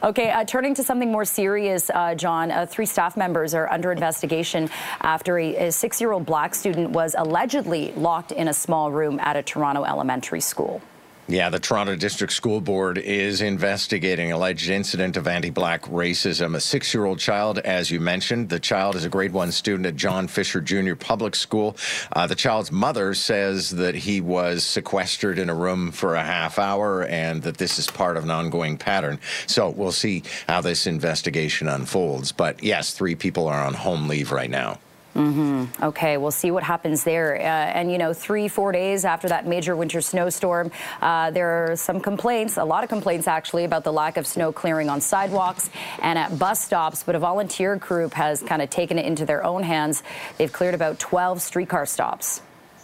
okay, 0.03 0.31
uh, 0.31 0.43
turning 0.45 0.73
to 0.75 0.83
something 0.83 1.11
more 1.11 1.25
serious, 1.25 1.89
uh, 1.89 2.15
John. 2.15 2.51
Uh, 2.51 2.65
three 2.65 2.85
staff 2.85 3.17
members 3.17 3.53
are 3.53 3.71
under 3.71 3.91
investigation 3.91 4.69
after 5.01 5.39
a, 5.39 5.67
a 5.67 5.71
six 5.71 5.99
year 5.99 6.11
old 6.11 6.25
black 6.25 6.55
student 6.55 6.91
was 6.91 7.15
allegedly 7.17 7.91
locked 7.93 8.31
in 8.31 8.47
a 8.47 8.53
small 8.53 8.91
room 8.91 9.19
at 9.19 9.35
a 9.35 9.43
Toronto 9.43 9.83
elementary 9.83 10.41
school. 10.41 10.81
Yeah, 11.29 11.49
the 11.49 11.59
Toronto 11.59 11.95
District 11.95 12.33
School 12.33 12.59
Board 12.59 12.97
is 12.97 13.39
investigating 13.39 14.33
alleged 14.33 14.69
incident 14.69 15.15
of 15.15 15.25
anti-black 15.25 15.83
racism. 15.83 16.53
A 16.53 16.59
six-year-old 16.59 17.17
child, 17.17 17.59
as 17.59 17.89
you 17.89 18.01
mentioned, 18.01 18.49
the 18.49 18.59
child 18.59 18.97
is 18.97 19.05
a 19.05 19.09
grade 19.09 19.31
one 19.31 19.53
student 19.53 19.85
at 19.85 19.95
John 19.95 20.27
Fisher 20.27 20.59
Junior 20.59 20.97
Public 20.97 21.33
School. 21.35 21.77
Uh, 22.11 22.27
the 22.27 22.35
child's 22.35 22.73
mother 22.73 23.13
says 23.13 23.69
that 23.69 23.95
he 23.95 24.19
was 24.19 24.65
sequestered 24.65 25.39
in 25.39 25.49
a 25.49 25.55
room 25.55 25.93
for 25.93 26.15
a 26.15 26.23
half 26.23 26.59
hour 26.59 27.05
and 27.05 27.41
that 27.43 27.55
this 27.55 27.79
is 27.79 27.89
part 27.89 28.17
of 28.17 28.25
an 28.25 28.31
ongoing 28.31 28.77
pattern. 28.77 29.17
So 29.47 29.69
we'll 29.69 29.93
see 29.93 30.23
how 30.49 30.59
this 30.59 30.85
investigation 30.85 31.69
unfolds. 31.69 32.33
But 32.33 32.61
yes, 32.61 32.93
three 32.93 33.15
people 33.15 33.47
are 33.47 33.63
on 33.63 33.75
home 33.75 34.09
leave 34.09 34.33
right 34.33 34.49
now. 34.49 34.79
Mm-hmm. 35.15 35.83
Okay, 35.83 36.17
we'll 36.17 36.31
see 36.31 36.49
what 36.49 36.63
happens 36.63 37.03
there. 37.03 37.35
Uh, 37.35 37.39
and, 37.43 37.91
you 37.91 37.99
know, 37.99 38.13
three, 38.13 38.47
four 38.47 38.71
days 38.71 39.05
after 39.05 39.27
that 39.29 39.45
major 39.45 39.75
winter 39.75 40.01
snowstorm, 40.01 40.71
uh, 41.01 41.29
there 41.31 41.71
are 41.71 41.75
some 41.75 41.99
complaints, 41.99 42.57
a 42.57 42.63
lot 42.63 42.83
of 42.83 42.89
complaints 42.89 43.27
actually, 43.27 43.63
about 43.63 43.83
the 43.83 43.93
lack 43.93 44.17
of 44.17 44.25
snow 44.25 44.51
clearing 44.51 44.89
on 44.89 45.01
sidewalks 45.01 45.69
and 46.01 46.17
at 46.17 46.37
bus 46.39 46.63
stops. 46.63 47.03
But 47.03 47.15
a 47.15 47.19
volunteer 47.19 47.75
group 47.75 48.13
has 48.13 48.41
kind 48.41 48.61
of 48.61 48.69
taken 48.71 48.97
it 48.97 49.05
into 49.05 49.25
their 49.25 49.43
own 49.43 49.61
hands. 49.61 50.01
They've 50.37 50.51
cleared 50.51 50.73
about 50.73 50.97
12 50.99 51.41
streetcar 51.41 51.85
stops. 51.85 52.41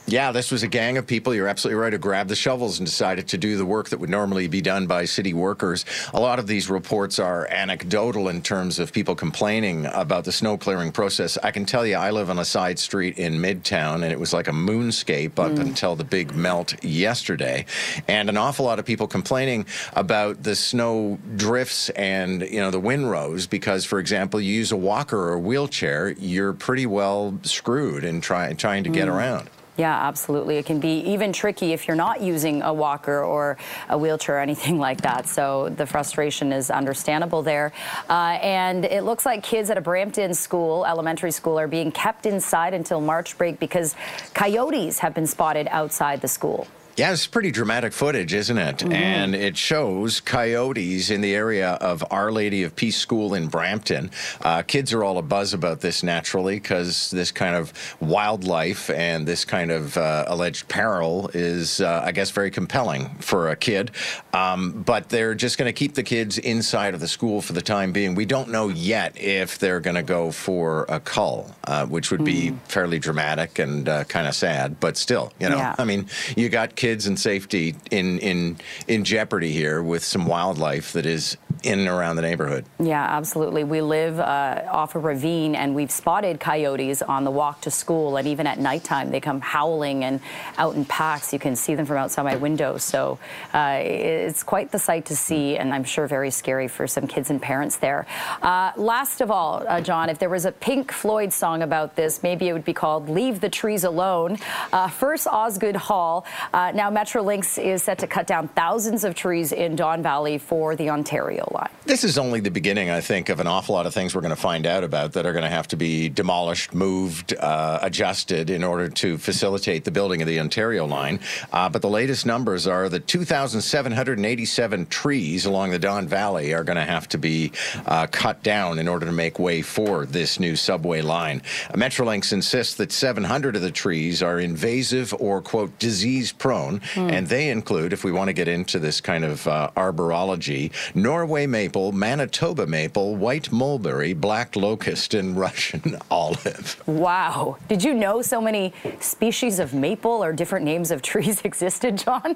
Yeah, 0.10 0.32
this 0.32 0.50
was 0.50 0.64
a 0.64 0.68
gang 0.68 0.98
of 0.98 1.06
people. 1.06 1.36
You're 1.36 1.48
absolutely 1.48 1.80
right. 1.80 1.94
Who 1.94 2.00
grabbed 2.00 2.32
the 2.32 2.36
shovels 2.36 2.80
and 2.80 2.88
decided 2.88 3.28
to 3.28 3.38
do 3.38 3.58
the 3.58 3.66
work 3.66 3.90
that 3.90 4.00
would 4.00 4.10
normally 4.10 4.48
be 4.48 4.60
done 4.60 4.88
by 4.88 5.06
city 5.06 5.34
workers. 5.34 5.86
A 6.16 6.20
lot 6.20 6.40
of 6.40 6.48
these 6.48 6.68
reports 6.68 7.20
are 7.20 7.46
anecdotal 7.52 8.28
in 8.28 8.42
terms 8.42 8.80
of 8.80 8.92
people 8.92 9.14
complaining 9.14 9.86
about 9.86 10.26
the 10.26 10.32
snow 10.32 10.58
clearing 10.58 10.92
process. 10.92 11.38
I 11.44 11.52
can 11.52 11.64
tell 11.64 11.86
you, 11.86 11.96
I 11.96 12.10
live 12.10 12.32
on 12.32 12.40
a 12.40 12.46
side 12.46 12.80
street 12.80 13.20
in 13.20 13.36
Midtown, 13.36 14.02
and 14.02 14.06
it 14.06 14.20
was 14.20 14.34
like 14.34 14.48
a 14.48 14.52
moonscape 14.52 15.38
up 15.38 15.52
mm. 15.52 15.60
until 15.60 15.96
the 15.96 16.04
big 16.04 16.34
melt 16.34 16.84
yesterday, 16.84 17.68
and 18.08 18.30
an 18.30 18.38
awful 18.38 18.66
lot 18.66 18.80
of 18.80 18.86
people 18.86 19.06
complaining 19.06 19.68
about 19.94 20.42
the 20.42 20.56
snow 20.56 21.20
drifts 21.36 21.90
and 21.92 22.42
you 22.42 22.60
know 22.60 22.72
the 22.72 22.80
windrows 22.80 23.46
because, 23.46 23.86
for 23.86 24.00
example, 24.00 24.42
you 24.42 24.56
use 24.56 24.72
a 24.72 24.78
walker 24.78 25.20
or 25.20 25.34
a 25.34 25.40
wheelchair, 25.40 26.10
you're 26.18 26.54
pretty 26.54 26.88
well 26.88 27.38
screwed 27.44 28.04
in 28.04 28.22
try, 28.22 28.52
trying 28.54 28.84
to 28.84 28.90
get 28.90 29.08
mm. 29.08 29.14
around. 29.14 29.48
Yeah, 29.80 29.96
absolutely. 29.96 30.58
It 30.58 30.66
can 30.66 30.82
be 30.82 31.00
even 31.12 31.32
tricky 31.32 31.72
if 31.72 31.88
you're 31.88 31.96
not 31.96 32.20
using 32.20 32.62
a 32.64 32.74
walker 32.74 33.24
or 33.24 33.58
a 33.88 33.98
wheelchair 33.98 34.36
or 34.36 34.40
anything 34.40 34.78
like 34.88 35.02
that. 35.02 35.26
So 35.26 35.70
the 35.70 35.86
frustration 35.86 36.52
is 36.52 36.70
understandable 36.70 37.44
there. 37.44 37.72
Uh, 38.10 38.38
and 38.42 38.84
it 38.84 39.06
looks 39.06 39.26
like 39.26 39.42
kids 39.42 39.70
at 39.70 39.78
a 39.78 39.82
Brampton 39.82 40.34
school, 40.34 40.86
elementary 40.86 41.32
school, 41.32 41.58
are 41.58 41.70
being 41.70 41.94
kept 41.94 42.26
inside 42.26 42.74
until 42.74 43.00
March 43.00 43.38
break 43.38 43.58
because 43.58 43.96
coyotes 44.34 45.00
have 45.00 45.14
been 45.14 45.28
spotted 45.28 45.70
outside 45.72 46.20
the 46.20 46.28
school. 46.28 46.68
Yeah, 47.00 47.14
it's 47.14 47.28
pretty 47.28 47.52
dramatic 47.52 47.94
footage, 47.94 48.34
isn't 48.34 48.58
it? 48.58 48.80
Mm-hmm. 48.80 48.92
And 48.92 49.34
it 49.34 49.56
shows 49.56 50.20
coyotes 50.20 51.10
in 51.10 51.22
the 51.22 51.34
area 51.34 51.76
of 51.76 52.04
Our 52.12 52.30
Lady 52.30 52.64
of 52.64 52.76
Peace 52.76 52.98
School 52.98 53.36
in 53.36 53.48
Brampton. 53.48 54.12
Uh, 54.42 54.64
kids 54.64 54.92
are 54.92 55.06
all 55.06 55.18
a 55.18 55.22
buzz 55.22 55.54
about 55.54 55.80
this 55.80 56.04
naturally 56.04 56.56
because 56.56 57.10
this 57.12 57.32
kind 57.32 57.56
of 57.56 57.72
wildlife 58.02 58.90
and 58.90 59.26
this 59.26 59.46
kind 59.46 59.72
of 59.72 59.96
uh, 59.96 60.26
alleged 60.28 60.68
peril 60.68 61.32
is, 61.34 61.80
uh, 61.80 62.02
I 62.04 62.12
guess, 62.12 62.32
very 62.32 62.52
compelling 62.52 63.08
for 63.20 63.48
a 63.48 63.56
kid. 63.56 63.92
Um, 64.34 64.84
but 64.84 65.08
they're 65.08 65.36
just 65.36 65.58
going 65.58 65.70
to 65.70 65.74
keep 65.74 65.94
the 65.94 66.04
kids 66.04 66.38
inside 66.38 66.96
of 66.96 67.00
the 67.00 67.08
school 67.08 67.42
for 67.42 67.54
the 67.54 67.62
time 67.62 67.94
being. 67.94 68.14
We 68.14 68.26
don't 68.26 68.50
know 68.50 68.68
yet 68.68 69.18
if 69.18 69.58
they're 69.58 69.80
going 69.80 69.96
to 69.96 70.04
go 70.04 70.32
for 70.32 70.86
a 70.90 71.00
cull, 71.00 71.56
uh, 71.64 71.86
which 71.86 72.12
would 72.12 72.26
be 72.26 72.52
mm. 72.52 72.60
fairly 72.68 73.00
dramatic 73.00 73.58
and 73.58 73.88
uh, 73.88 74.04
kind 74.04 74.28
of 74.28 74.36
sad. 74.36 74.82
But 74.82 74.98
still, 74.98 75.32
you 75.40 75.48
know, 75.48 75.56
yeah. 75.56 75.76
I 75.78 75.86
mean, 75.86 76.10
you 76.36 76.50
got 76.50 76.76
kids 76.76 76.89
kids 76.90 77.06
and 77.06 77.20
safety 77.20 77.76
in 77.92 78.18
in 78.18 78.58
in 78.88 79.04
jeopardy 79.04 79.52
here 79.52 79.84
with 79.84 80.04
some 80.04 80.26
wildlife 80.26 80.92
that 80.94 81.06
is 81.06 81.38
in 81.64 81.80
and 81.80 81.88
around 81.88 82.16
the 82.16 82.22
neighborhood. 82.22 82.66
Yeah, 82.80 83.04
absolutely. 83.04 83.64
We 83.64 83.82
live 83.82 84.20
uh, 84.20 84.64
off 84.70 84.96
a 84.96 85.00
ravine, 85.00 85.56
and 85.56 85.76
we've 85.76 85.92
spotted 85.92 86.40
coyotes 86.40 87.02
on 87.02 87.24
the 87.24 87.32
walk 87.32 87.62
to 87.62 87.72
school, 87.72 88.18
and 88.18 88.28
even 88.28 88.48
at 88.48 88.60
nighttime, 88.60 89.12
they 89.12 89.20
come 89.20 89.42
howling 89.42 90.04
and 90.04 90.22
out 90.58 90.76
in 90.76 90.86
packs. 90.86 91.34
You 91.34 91.40
can 91.40 91.56
see 91.56 91.76
them 91.76 91.86
from 91.86 91.98
outside 91.98 92.24
my 92.24 92.36
window. 92.36 92.78
So 92.78 93.20
uh, 93.54 93.80
it's 93.82 94.44
quite 94.44 94.72
the 94.72 94.80
sight 94.80 95.06
to 95.06 95.16
see, 95.16 95.58
and 95.58 95.74
I'm 95.74 95.84
sure 95.84 96.08
very 96.08 96.32
scary 96.32 96.68
for 96.68 96.88
some 96.88 97.08
kids 97.08 97.30
and 97.30 97.42
parents 97.42 97.78
there. 97.78 98.06
Uh, 98.42 98.72
last 98.78 99.22
of 99.22 99.32
all, 99.32 99.66
uh, 99.68 99.82
John, 99.82 100.10
if 100.10 100.20
there 100.20 100.30
was 100.30 100.46
a 100.46 100.52
Pink 100.52 100.92
Floyd 100.92 101.34
song 101.34 101.62
about 101.62 101.96
this, 101.96 102.24
maybe 102.24 102.48
it 102.48 102.54
would 102.54 102.66
be 102.66 102.74
called 102.74 103.10
"Leave 103.10 103.42
the 103.42 103.50
Trees 103.50 103.84
Alone." 103.84 104.38
Uh, 104.72 104.88
first, 104.88 105.28
Osgoode 105.28 105.76
Hall. 105.76 106.26
Uh, 106.54 106.72
now, 106.74 106.90
Metrolinx 106.90 107.62
is 107.62 107.84
set 107.84 108.00
to 108.00 108.08
cut 108.08 108.28
down 108.28 108.48
thousands 108.50 109.04
of 109.04 109.16
trees 109.16 109.52
in 109.52 109.76
Don 109.76 110.02
Valley 110.02 110.38
for 110.38 110.76
the 110.76 110.90
Ontario 110.90 111.49
line. 111.52 111.70
This 111.86 112.04
is 112.04 112.18
only 112.18 112.40
the 112.40 112.52
beginning, 112.52 112.90
I 112.90 113.02
think, 113.02 113.30
of 113.30 113.40
an 113.40 113.48
awful 113.48 113.76
lot 113.76 113.86
of 113.86 113.94
things 113.94 114.14
we're 114.14 114.22
going 114.22 114.30
to 114.30 114.42
find 114.42 114.66
out 114.66 114.84
about 114.84 115.14
that 115.14 115.26
are 115.26 115.34
going 115.34 115.44
to 115.44 115.50
have 115.50 115.68
to 115.70 115.76
be 115.76 116.08
demolished, 116.10 116.74
moved, 116.74 117.36
uh, 117.36 117.80
adjusted 117.82 118.50
in 118.50 118.64
order 118.64 118.90
to 118.90 119.18
facilitate 119.18 119.86
the 119.86 119.92
building 119.92 120.22
of 120.22 120.28
the 120.28 120.40
Ontario 120.40 120.86
line. 120.86 121.20
Uh, 121.52 121.68
but 121.70 121.82
the 121.82 121.90
latest 121.90 122.26
numbers 122.26 122.68
are 122.68 122.90
that 122.90 123.08
2,787 123.08 124.86
trees 124.86 125.46
along 125.46 125.72
the 125.72 125.80
Don 125.80 126.08
Valley 126.08 126.54
are 126.54 126.64
going 126.64 126.78
to 126.78 126.86
have 126.86 127.08
to 127.10 127.18
be 127.18 127.52
uh, 127.86 128.08
cut 128.12 128.44
down 128.44 128.78
in 128.78 128.88
order 128.88 129.06
to 129.06 129.12
make 129.12 129.40
way 129.40 129.62
for 129.62 130.06
this 130.06 130.40
new 130.40 130.56
subway 130.56 131.02
line. 131.02 131.42
Metrolinx 131.74 132.32
insists 132.34 132.76
that 132.76 132.92
700 132.92 133.56
of 133.56 133.62
the 133.62 133.72
trees 133.72 134.22
are 134.22 134.40
invasive 134.40 135.14
or, 135.20 135.42
quote, 135.42 135.78
disease 135.80 136.32
prone, 136.32 136.80
mm. 136.94 137.12
and 137.12 137.28
they 137.28 137.50
include, 137.50 137.94
if 137.94 138.04
we 138.04 138.12
want 138.12 138.28
to 138.28 138.34
get 138.34 138.48
into 138.48 138.80
this 138.80 139.02
kind 139.02 139.26
of 139.26 139.48
uh, 139.48 139.72
arborology, 139.76 140.72
Norway 140.94 141.39
Norway 141.40 141.48
maple, 141.48 141.94
Manitoba 141.94 142.68
maple, 142.68 143.16
white 143.16 143.50
mulberry, 143.50 144.12
black 144.12 144.58
locust, 144.58 145.14
and 145.14 145.38
Russian 145.38 145.96
olive. 146.12 146.84
Wow. 146.86 147.56
Did 147.70 147.82
you 147.82 147.94
know 147.94 148.22
so 148.22 148.42
many 148.42 148.74
species 149.00 149.60
of 149.60 149.74
maple 149.74 150.22
or 150.22 150.34
different 150.34 150.66
names 150.66 150.92
of 150.92 151.02
trees 151.02 151.42
existed, 151.46 151.98
John? 151.98 152.36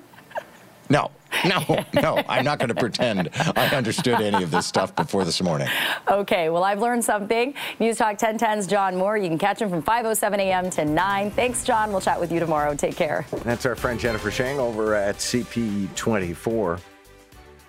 No, 0.90 1.12
no, 1.44 1.84
no. 1.94 2.24
I'm 2.30 2.46
not 2.46 2.60
going 2.60 2.70
to 2.70 2.76
pretend 2.76 3.30
I 3.58 3.76
understood 3.76 4.22
any 4.22 4.42
of 4.42 4.52
this 4.52 4.68
stuff 4.68 4.96
before 4.96 5.26
this 5.26 5.42
morning. 5.42 5.68
Okay, 6.08 6.50
well, 6.50 6.64
I've 6.64 6.80
learned 6.80 7.04
something. 7.04 7.54
News 7.80 7.98
Talk 7.98 8.18
1010's 8.18 8.68
John 8.68 8.96
Moore. 8.96 9.18
You 9.18 9.28
can 9.28 9.38
catch 9.38 9.62
him 9.62 9.70
from 9.70 9.84
5.07 9.84 10.38
a.m. 10.38 10.70
to 10.70 10.86
9. 10.86 11.32
Thanks, 11.32 11.66
John. 11.66 11.92
We'll 11.92 12.02
chat 12.02 12.22
with 12.22 12.32
you 12.32 12.40
tomorrow. 12.40 12.74
Take 12.74 12.96
care. 12.96 13.26
That's 13.44 13.66
our 13.66 13.76
friend 13.76 14.00
Jennifer 14.00 14.32
Shang 14.32 14.60
over 14.60 14.96
at 14.96 15.18
CP24. 15.18 16.80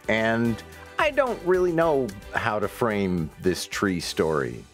And 0.09 0.63
I 0.99 1.11
don't 1.11 1.41
really 1.45 1.73
know 1.73 2.09
how 2.35 2.59
to 2.59 2.69
frame 2.69 3.31
this 3.41 3.67
tree 3.67 4.01
story. 4.01 4.65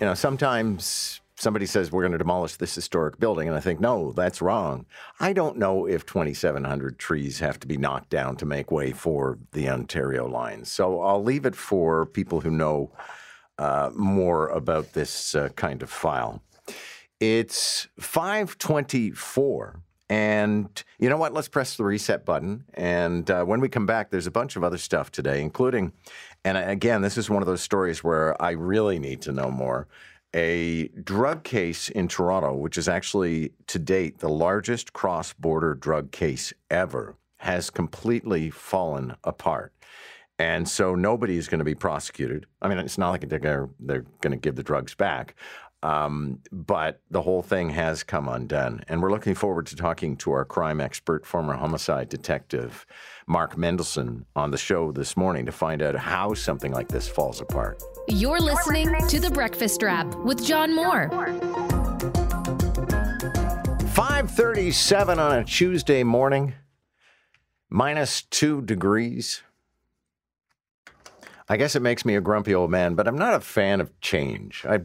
You 0.00 0.06
know, 0.06 0.14
sometimes 0.14 1.20
somebody 1.36 1.66
says 1.66 1.92
we're 1.92 2.02
going 2.02 2.12
to 2.12 2.18
demolish 2.18 2.56
this 2.56 2.74
historic 2.74 3.18
building, 3.18 3.48
and 3.48 3.56
I 3.56 3.60
think, 3.60 3.78
no, 3.78 4.12
that's 4.12 4.40
wrong. 4.42 4.86
I 5.20 5.32
don't 5.32 5.58
know 5.58 5.86
if 5.86 6.06
2,700 6.06 6.98
trees 6.98 7.38
have 7.40 7.60
to 7.60 7.66
be 7.66 7.76
knocked 7.76 8.10
down 8.10 8.36
to 8.36 8.46
make 8.46 8.70
way 8.70 8.92
for 8.92 9.38
the 9.52 9.68
Ontario 9.68 10.26
line. 10.26 10.64
So 10.64 11.00
I'll 11.00 11.22
leave 11.22 11.46
it 11.46 11.54
for 11.54 12.06
people 12.06 12.40
who 12.40 12.50
know 12.50 12.90
uh, 13.58 13.90
more 13.94 14.48
about 14.48 14.92
this 14.92 15.34
uh, 15.34 15.50
kind 15.50 15.82
of 15.82 15.90
file. 15.90 16.42
It's 17.20 17.88
524. 17.98 19.80
And 20.08 20.84
you 20.98 21.08
know 21.08 21.16
what? 21.16 21.34
Let's 21.34 21.48
press 21.48 21.76
the 21.76 21.84
reset 21.84 22.24
button. 22.24 22.64
And 22.74 23.28
uh, 23.30 23.44
when 23.44 23.60
we 23.60 23.68
come 23.68 23.86
back, 23.86 24.10
there's 24.10 24.26
a 24.26 24.30
bunch 24.30 24.56
of 24.56 24.62
other 24.62 24.78
stuff 24.78 25.10
today, 25.10 25.42
including, 25.42 25.92
and 26.44 26.56
again, 26.56 27.02
this 27.02 27.18
is 27.18 27.28
one 27.28 27.42
of 27.42 27.48
those 27.48 27.62
stories 27.62 28.04
where 28.04 28.40
I 28.40 28.50
really 28.52 28.98
need 28.98 29.20
to 29.22 29.32
know 29.32 29.50
more. 29.50 29.88
A 30.34 30.88
drug 31.02 31.44
case 31.44 31.88
in 31.88 32.08
Toronto, 32.08 32.54
which 32.54 32.78
is 32.78 32.88
actually 32.88 33.52
to 33.68 33.78
date 33.78 34.18
the 34.18 34.28
largest 34.28 34.92
cross 34.92 35.32
border 35.32 35.74
drug 35.74 36.12
case 36.12 36.52
ever, 36.70 37.16
has 37.38 37.70
completely 37.70 38.50
fallen 38.50 39.16
apart. 39.24 39.72
And 40.38 40.68
so 40.68 40.94
nobody's 40.94 41.48
going 41.48 41.60
to 41.60 41.64
be 41.64 41.74
prosecuted. 41.74 42.46
I 42.60 42.68
mean, 42.68 42.78
it's 42.78 42.98
not 42.98 43.10
like 43.10 43.28
they're 43.28 43.70
they're 43.80 44.04
going 44.20 44.32
to 44.32 44.36
give 44.36 44.56
the 44.56 44.62
drugs 44.62 44.94
back. 44.94 45.34
Um, 45.82 46.40
but 46.50 47.00
the 47.10 47.22
whole 47.22 47.42
thing 47.42 47.70
has 47.70 48.02
come 48.02 48.28
undone. 48.28 48.82
And 48.88 49.02
we're 49.02 49.10
looking 49.10 49.34
forward 49.34 49.66
to 49.66 49.76
talking 49.76 50.16
to 50.18 50.32
our 50.32 50.44
crime 50.44 50.80
expert, 50.80 51.26
former 51.26 51.54
homicide 51.54 52.08
detective 52.08 52.86
Mark 53.26 53.56
Mendelson, 53.56 54.24
on 54.34 54.50
the 54.50 54.58
show 54.58 54.90
this 54.92 55.16
morning 55.16 55.46
to 55.46 55.52
find 55.52 55.82
out 55.82 55.96
how 55.96 56.34
something 56.34 56.72
like 56.72 56.88
this 56.88 57.08
falls 57.08 57.40
apart. 57.40 57.82
You're 58.08 58.40
listening 58.40 58.94
to 59.08 59.20
The 59.20 59.30
Breakfast 59.30 59.82
Wrap 59.82 60.14
with 60.16 60.44
John 60.44 60.74
Moore. 60.74 61.08
537 63.96 65.18
on 65.18 65.38
a 65.38 65.44
Tuesday 65.44 66.02
morning, 66.04 66.54
minus 67.70 68.22
two 68.22 68.62
degrees. 68.62 69.42
I 71.48 71.56
guess 71.56 71.76
it 71.76 71.82
makes 71.82 72.04
me 72.04 72.16
a 72.16 72.20
grumpy 72.20 72.54
old 72.54 72.70
man, 72.70 72.94
but 72.94 73.06
I'm 73.06 73.18
not 73.18 73.34
a 73.34 73.40
fan 73.40 73.80
of 73.80 73.98
change. 74.00 74.64
I, 74.68 74.80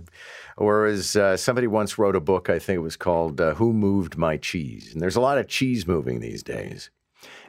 or 0.61 0.85
as 0.85 1.15
uh, 1.15 1.35
somebody 1.35 1.67
once 1.67 1.97
wrote 1.97 2.15
a 2.15 2.21
book, 2.21 2.49
I 2.49 2.59
think 2.59 2.77
it 2.77 2.81
was 2.81 2.95
called 2.95 3.41
uh, 3.41 3.55
"Who 3.55 3.73
Moved 3.73 4.17
My 4.17 4.37
Cheese," 4.37 4.93
and 4.93 5.01
there's 5.01 5.15
a 5.15 5.21
lot 5.21 5.37
of 5.37 5.47
cheese 5.47 5.87
moving 5.87 6.19
these 6.19 6.43
days. 6.43 6.91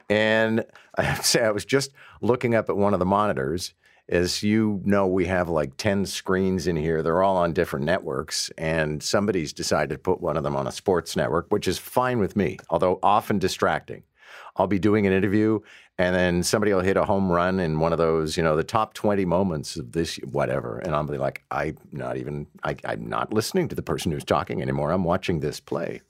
And 0.09 0.65
I 0.99 1.03
have 1.03 1.21
to 1.21 1.27
say, 1.27 1.45
I 1.45 1.51
was 1.51 1.65
just 1.65 1.93
looking 2.21 2.55
up 2.55 2.69
at 2.69 2.77
one 2.77 2.95
of 2.95 3.01
the 3.01 3.07
monitors. 3.07 3.75
As 4.09 4.43
you 4.43 4.81
know, 4.85 5.07
we 5.07 5.27
have 5.27 5.49
like 5.49 5.77
10 5.77 6.07
screens 6.07 6.67
in 6.67 6.77
here. 6.77 7.03
They're 7.03 7.23
all 7.23 7.37
on 7.37 7.53
different 7.53 7.87
networks, 7.87 8.51
and 8.59 9.03
somebody's 9.03 9.53
decided 9.53 9.95
to 9.95 9.99
put 9.99 10.21
one 10.21 10.37
of 10.37 10.43
them 10.43 10.57
on 10.57 10.67
a 10.67 10.73
sports 10.73 11.17
network, 11.17 11.47
which 11.51 11.69
is 11.69 11.79
fine 11.79 12.19
with 12.19 12.35
me, 12.35 12.59
although 12.69 12.99
often 13.03 13.39
distracting. 13.39 14.03
I'll 14.57 14.67
be 14.67 14.79
doing 14.79 15.07
an 15.07 15.13
interview 15.13 15.61
and 15.99 16.15
then 16.15 16.43
somebody 16.43 16.73
will 16.73 16.81
hit 16.81 16.97
a 16.97 17.05
home 17.05 17.31
run 17.31 17.61
in 17.61 17.79
one 17.79 17.93
of 17.93 17.99
those, 17.99 18.37
you 18.37 18.43
know, 18.43 18.57
the 18.57 18.65
top 18.65 18.95
20 18.95 19.25
moments 19.25 19.77
of 19.77 19.93
this, 19.93 20.17
whatever. 20.17 20.79
And 20.79 20.95
I'll 20.95 21.05
be 21.05 21.19
like, 21.19 21.45
I'm 21.51 21.77
not 21.93 22.17
even, 22.17 22.47
I, 22.65 22.77
am 22.85 23.07
not 23.09 23.33
listening 23.33 23.69
to 23.69 23.75
the 23.75 23.83
person 23.83 24.11
who's 24.11 24.25
talking 24.25 24.63
anymore. 24.63 24.91
I'm 24.91 25.05
watching 25.05 25.41
this 25.41 25.61
play. 25.61 26.01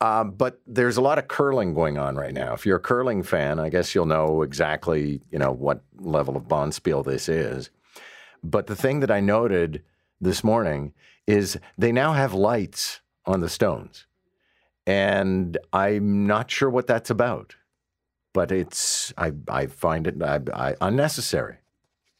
Um, 0.00 0.32
but 0.32 0.60
there's 0.66 0.96
a 0.96 1.00
lot 1.00 1.18
of 1.18 1.28
curling 1.28 1.74
going 1.74 1.96
on 1.96 2.16
right 2.16 2.34
now. 2.34 2.54
If 2.54 2.66
you're 2.66 2.78
a 2.78 2.80
curling 2.80 3.22
fan, 3.22 3.60
I 3.60 3.68
guess 3.68 3.94
you'll 3.94 4.06
know 4.06 4.42
exactly, 4.42 5.20
you 5.30 5.38
know, 5.38 5.52
what 5.52 5.82
level 5.98 6.36
of 6.36 6.44
bonspiel 6.44 7.04
this 7.04 7.28
is. 7.28 7.70
But 8.42 8.66
the 8.66 8.76
thing 8.76 9.00
that 9.00 9.12
I 9.12 9.20
noted 9.20 9.82
this 10.20 10.42
morning 10.42 10.92
is 11.26 11.58
they 11.78 11.92
now 11.92 12.12
have 12.12 12.34
lights 12.34 13.00
on 13.24 13.40
the 13.40 13.48
stones. 13.48 14.06
And 14.86 15.56
I'm 15.72 16.26
not 16.26 16.50
sure 16.50 16.68
what 16.68 16.86
that's 16.86 17.08
about 17.08 17.54
but 18.34 18.52
it's 18.52 19.14
I, 19.16 19.32
I 19.48 19.66
find 19.68 20.06
it 20.06 20.22
I, 20.22 20.40
I, 20.52 20.74
unnecessary. 20.82 21.56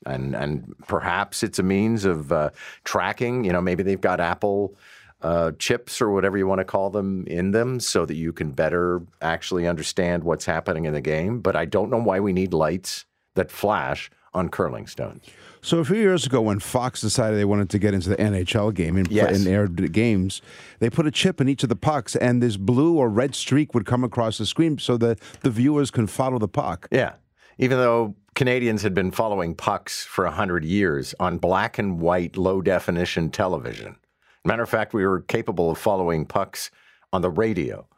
And, 0.07 0.35
and 0.35 0.75
perhaps 0.87 1.43
it's 1.43 1.59
a 1.59 1.63
means 1.63 2.05
of 2.05 2.31
uh, 2.31 2.51
tracking. 2.85 3.45
You 3.45 3.53
know, 3.53 3.61
maybe 3.61 3.83
they've 3.83 4.01
got 4.01 4.21
Apple 4.21 4.77
uh, 5.23 5.53
chips 5.59 6.03
or 6.03 6.11
whatever 6.11 6.37
you 6.37 6.47
want 6.47 6.59
to 6.59 6.65
call 6.65 6.91
them 6.91 7.27
in 7.27 7.53
them 7.53 7.81
so 7.81 8.05
that 8.05 8.15
you 8.15 8.33
can 8.33 8.53
better 8.53 9.01
actually 9.23 9.67
understand 9.67 10.23
what's 10.23 10.45
happening 10.45 10.85
in 10.85 10.93
the 10.93 11.01
game. 11.01 11.41
But 11.41 11.57
I 11.57 11.65
don't 11.65 11.91
know 11.91 11.99
why 11.99 12.21
we 12.21 12.33
need 12.33 12.53
lights 12.53 13.07
that 13.35 13.51
flash 13.51 14.11
on 14.35 14.51
curling 14.51 14.87
stones. 14.87 15.25
So 15.65 15.79
a 15.79 15.85
few 15.85 15.97
years 15.97 16.27
ago, 16.27 16.43
when 16.43 16.61
Fox 16.61 17.01
decided 17.01 17.39
they 17.39 17.47
wanted 17.47 17.71
to 17.71 17.79
get 17.79 17.95
into 17.95 18.11
the 18.11 18.17
NHL 18.17 18.75
game 18.75 18.99
and, 18.99 19.11
yes. 19.11 19.35
and 19.35 19.49
air 19.49 19.67
games, 19.67 20.43
they 20.79 20.91
put 20.91 21.07
a 21.07 21.11
chip 21.11 21.41
in 21.41 21.49
each 21.49 21.63
of 21.63 21.71
the 21.71 21.75
pucks, 21.75 22.15
and 22.15 22.43
this 22.43 22.59
blue 22.59 22.99
or 22.99 23.09
red 23.09 23.35
streak 23.35 23.73
would 23.73 23.87
come 23.87 24.05
across 24.05 24.37
the 24.37 24.45
screen 24.45 24.77
so 24.77 24.99
that 24.99 25.19
the 25.41 25.49
viewers 25.49 25.91
can 25.91 26.07
follow 26.07 26.39
the 26.39 26.49
puck. 26.49 26.87
Yeah, 26.93 27.15
even 27.57 27.79
though 27.79 28.15
Canadians 28.35 28.83
had 28.83 28.93
been 28.93 29.11
following 29.11 29.55
pucks 29.55 30.05
for 30.05 30.27
hundred 30.27 30.67
years 30.67 31.15
on 31.19 31.39
black 31.39 31.79
and 31.79 31.99
white, 31.99 32.37
low 32.37 32.61
definition 32.61 33.31
television. 33.31 33.97
Matter 34.45 34.65
of 34.65 34.69
fact, 34.69 34.93
we 34.93 35.07
were 35.07 35.23
capable 35.23 35.71
of 35.71 35.79
following 35.79 36.27
pucks 36.27 36.71
on 37.11 37.23
the 37.23 37.31
radio. 37.31 37.89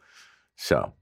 So 0.55 0.93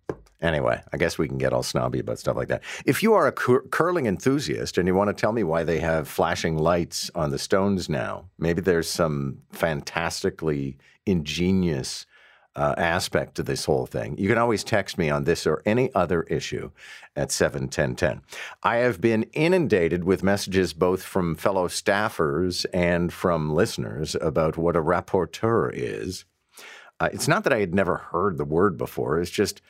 Anyway, 0.45 0.81
I 0.93 0.99
guess 0.99 1.17
we 1.17 1.27
can 1.27 1.39
get 1.39 1.55
all 1.55 1.63
snobby 1.63 2.01
about 2.01 2.19
stuff 2.19 2.37
like 2.37 2.49
that. 2.49 2.63
If 2.85 3.03
you 3.03 3.15
are 3.15 3.27
a 3.27 3.33
cur- 3.33 3.63
curling 3.71 4.07
enthusiast 4.07 4.77
and 4.77 4.87
you 4.87 4.95
want 4.95 5.09
to 5.09 5.19
tell 5.19 5.33
me 5.33 5.43
why 5.43 5.65
they 5.65 5.79
have 5.81 6.07
flashing 6.07 6.59
lights 6.59 7.11
on 7.15 7.31
the 7.31 7.39
stones 7.39 7.89
now, 7.89 8.27
maybe 8.39 8.61
there's 8.61 8.89
some 8.89 9.39
fantastically 9.53 10.77
ingenious 11.07 12.05
uh, 12.57 12.75
aspect 12.77 13.35
to 13.35 13.43
this 13.43 13.65
whole 13.65 13.87
thing, 13.87 14.17
you 14.17 14.29
can 14.29 14.39
always 14.39 14.63
text 14.63 14.97
me 14.97 15.11
on 15.11 15.25
this 15.25 15.47
or 15.47 15.61
any 15.67 15.93
other 15.95 16.23
issue 16.25 16.71
at 17.17 17.33
71010. 17.33 18.23
I 18.63 18.77
have 18.77 19.01
been 19.01 19.25
inundated 19.33 20.05
with 20.05 20.23
messages 20.23 20.73
both 20.73 21.03
from 21.03 21.35
fellow 21.35 21.67
staffers 21.67 22.65
and 22.73 23.13
from 23.13 23.53
listeners 23.53 24.15
about 24.21 24.57
what 24.57 24.77
a 24.77 24.83
rapporteur 24.83 25.73
is. 25.75 26.25
Uh, 27.01 27.09
it's 27.13 27.27
not 27.27 27.43
that 27.43 27.53
I 27.53 27.59
had 27.59 27.75
never 27.75 27.97
heard 27.97 28.39
the 28.39 28.45
word 28.45 28.79
before, 28.79 29.19
it's 29.19 29.31
just 29.31 29.61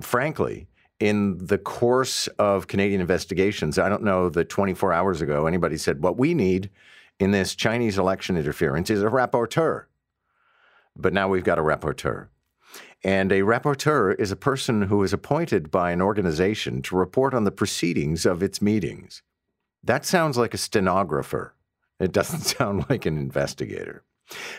frankly, 0.00 0.68
in 1.00 1.38
the 1.38 1.58
course 1.58 2.26
of 2.38 2.66
Canadian 2.66 3.00
investigations, 3.00 3.78
I 3.78 3.88
don't 3.88 4.02
know 4.02 4.28
that 4.30 4.48
24 4.48 4.92
hours 4.92 5.20
ago 5.20 5.46
anybody 5.46 5.76
said 5.76 6.02
what 6.02 6.18
we 6.18 6.34
need 6.34 6.70
in 7.20 7.30
this 7.30 7.54
Chinese 7.54 7.98
election 7.98 8.36
interference 8.36 8.90
is 8.90 9.02
a 9.02 9.06
rapporteur. 9.06 9.84
But 10.96 11.12
now 11.12 11.28
we've 11.28 11.44
got 11.44 11.58
a 11.58 11.62
rapporteur. 11.62 12.28
And 13.04 13.30
a 13.30 13.42
rapporteur 13.42 14.18
is 14.18 14.32
a 14.32 14.36
person 14.36 14.82
who 14.82 15.02
is 15.04 15.12
appointed 15.12 15.70
by 15.70 15.92
an 15.92 16.02
organization 16.02 16.82
to 16.82 16.96
report 16.96 17.32
on 17.32 17.44
the 17.44 17.52
proceedings 17.52 18.26
of 18.26 18.42
its 18.42 18.60
meetings. 18.60 19.22
That 19.84 20.04
sounds 20.04 20.36
like 20.36 20.54
a 20.54 20.58
stenographer. 20.58 21.54
It 22.00 22.12
doesn't 22.12 22.40
sound 22.56 22.86
like 22.90 23.06
an 23.06 23.16
investigator. 23.16 24.02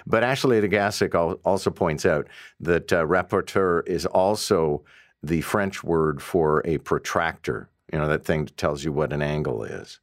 But 0.08 0.24
Ashley 0.24 0.62
Legasic 0.62 1.40
also 1.44 1.70
points 1.70 2.06
out 2.06 2.28
that 2.60 2.92
uh, 2.92 3.06
rapporteur 3.06 3.88
is 3.88 4.06
also 4.06 4.84
the 5.24 5.42
French 5.42 5.84
word 5.84 6.22
for 6.22 6.62
a 6.66 6.78
protractor, 6.80 7.70
you 7.92 8.00
know, 8.00 8.08
that 8.08 8.26
thing 8.26 8.46
that 8.46 8.58
tells 8.58 8.84
you 8.84 8.92
what 8.92 9.14
an 9.14 9.22
angle 9.22 9.64
is. 9.64 10.00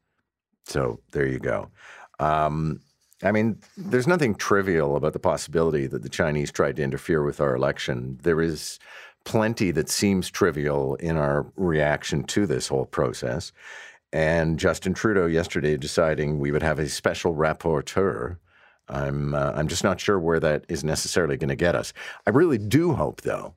So 0.65 1.01
there 1.13 1.27
you 1.27 1.39
go. 1.39 1.71
Um, 2.19 2.81
I 3.23 3.33
mean, 3.33 3.59
there's 3.77 4.07
nothing 4.07 4.35
trivial 4.35 4.97
about 4.97 5.15
the 5.15 5.19
possibility 5.19 5.87
that 5.87 6.03
the 6.03 6.09
Chinese 6.09 6.53
tried 6.53 6.77
to 6.77 6.83
interfere 6.83 7.23
with 7.23 7.41
our 7.41 7.55
election. 7.55 8.19
There 8.23 8.43
is 8.43 8.79
plenty 9.25 9.71
that 9.73 9.89
seems 9.89 10.31
trivial 10.31 10.97
in 10.97 11.17
our 11.17 11.47
reaction 11.57 12.25
to 12.25 12.47
this 12.47 12.69
whole 12.69 12.87
process. 12.87 13.53
And 14.13 14.59
Justin 14.59 14.95
Trudeau 14.95 15.27
yesterday 15.27 15.77
deciding 15.77 16.39
we 16.39 16.53
would 16.53 16.63
have 16.63 16.79
a 16.79 16.89
special 16.89 17.35
rapporteur. 17.35 18.37
I'm 18.89 19.35
uh, 19.35 19.53
I'm 19.55 19.67
just 19.67 19.83
not 19.83 20.01
sure 20.01 20.19
where 20.19 20.39
that 20.41 20.65
is 20.69 20.85
necessarily 20.85 21.37
going 21.37 21.49
to 21.49 21.57
get 21.57 21.75
us. 21.75 21.93
I 22.27 22.31
really 22.31 22.59
do 22.59 22.93
hope, 22.93 23.23
though, 23.23 23.55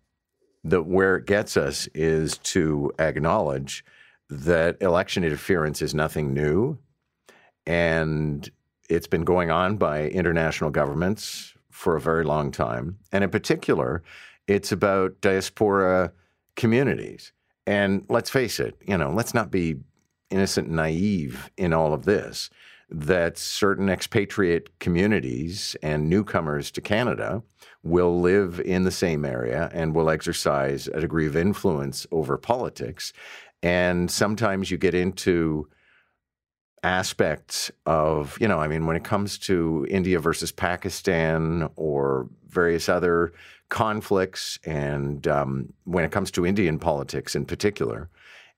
that 0.63 0.83
where 0.83 1.15
it 1.15 1.25
gets 1.25 1.57
us 1.57 1.87
is 1.93 2.37
to 2.39 2.91
acknowledge 2.99 3.83
that 4.29 4.81
election 4.81 5.23
interference 5.23 5.81
is 5.81 5.93
nothing 5.93 6.33
new 6.33 6.77
and 7.65 8.49
it's 8.89 9.07
been 9.07 9.23
going 9.23 9.51
on 9.51 9.77
by 9.77 10.07
international 10.07 10.71
governments 10.71 11.53
for 11.69 11.95
a 11.95 12.01
very 12.01 12.23
long 12.23 12.51
time. 12.51 12.97
And 13.11 13.23
in 13.23 13.29
particular, 13.29 14.03
it's 14.47 14.71
about 14.71 15.21
diaspora 15.21 16.11
communities. 16.55 17.31
And 17.67 18.05
let's 18.09 18.29
face 18.29 18.59
it, 18.59 18.75
you 18.85 18.97
know, 18.97 19.11
let's 19.11 19.33
not 19.33 19.51
be 19.51 19.75
innocent 20.31 20.67
and 20.67 20.75
naive 20.75 21.51
in 21.57 21.73
all 21.73 21.93
of 21.93 22.05
this 22.05 22.49
that 22.91 23.37
certain 23.37 23.89
expatriate 23.89 24.79
communities 24.79 25.75
and 25.83 26.09
newcomers 26.09 26.71
to 26.71 26.81
Canada 26.81 27.43
will 27.83 28.19
live 28.19 28.59
in 28.59 28.83
the 28.83 28.91
same 28.91 29.23
area 29.23 29.69
and 29.73 29.95
will 29.95 30.09
exercise 30.09 30.87
a 30.87 30.99
degree 30.99 31.27
of 31.27 31.35
influence 31.35 32.07
over 32.11 32.37
politics. 32.37 33.13
And 33.61 34.09
sometimes 34.09 34.71
you 34.71 34.77
get 34.77 34.95
into 34.95 35.67
aspects 36.83 37.71
of, 37.85 38.37
you 38.39 38.47
know, 38.47 38.59
I 38.59 38.67
mean, 38.67 38.85
when 38.85 38.95
it 38.95 39.03
comes 39.03 39.37
to 39.39 39.85
India 39.89 40.19
versus 40.19 40.51
Pakistan 40.51 41.69
or 41.75 42.27
various 42.47 42.89
other 42.89 43.33
conflicts, 43.69 44.57
and 44.65 45.27
um, 45.27 45.73
when 45.83 46.03
it 46.03 46.11
comes 46.11 46.31
to 46.31 46.45
Indian 46.45 46.79
politics 46.79 47.35
in 47.35 47.45
particular, 47.45 48.09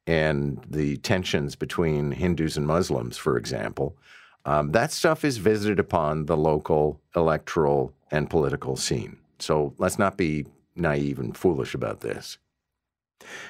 and 0.07 0.63
the 0.69 0.97
tensions 0.97 1.55
between 1.55 2.11
Hindus 2.11 2.57
and 2.57 2.65
Muslims, 2.65 3.17
for 3.17 3.37
example, 3.37 3.97
um, 4.45 4.71
that 4.71 4.91
stuff 4.91 5.23
is 5.23 5.37
visited 5.37 5.79
upon 5.79 6.25
the 6.25 6.37
local 6.37 6.99
electoral 7.15 7.93
and 8.09 8.29
political 8.29 8.75
scene. 8.75 9.17
So 9.39 9.73
let's 9.77 9.99
not 9.99 10.17
be 10.17 10.45
naive 10.75 11.19
and 11.19 11.35
foolish 11.35 11.73
about 11.73 12.01
this. 12.01 12.37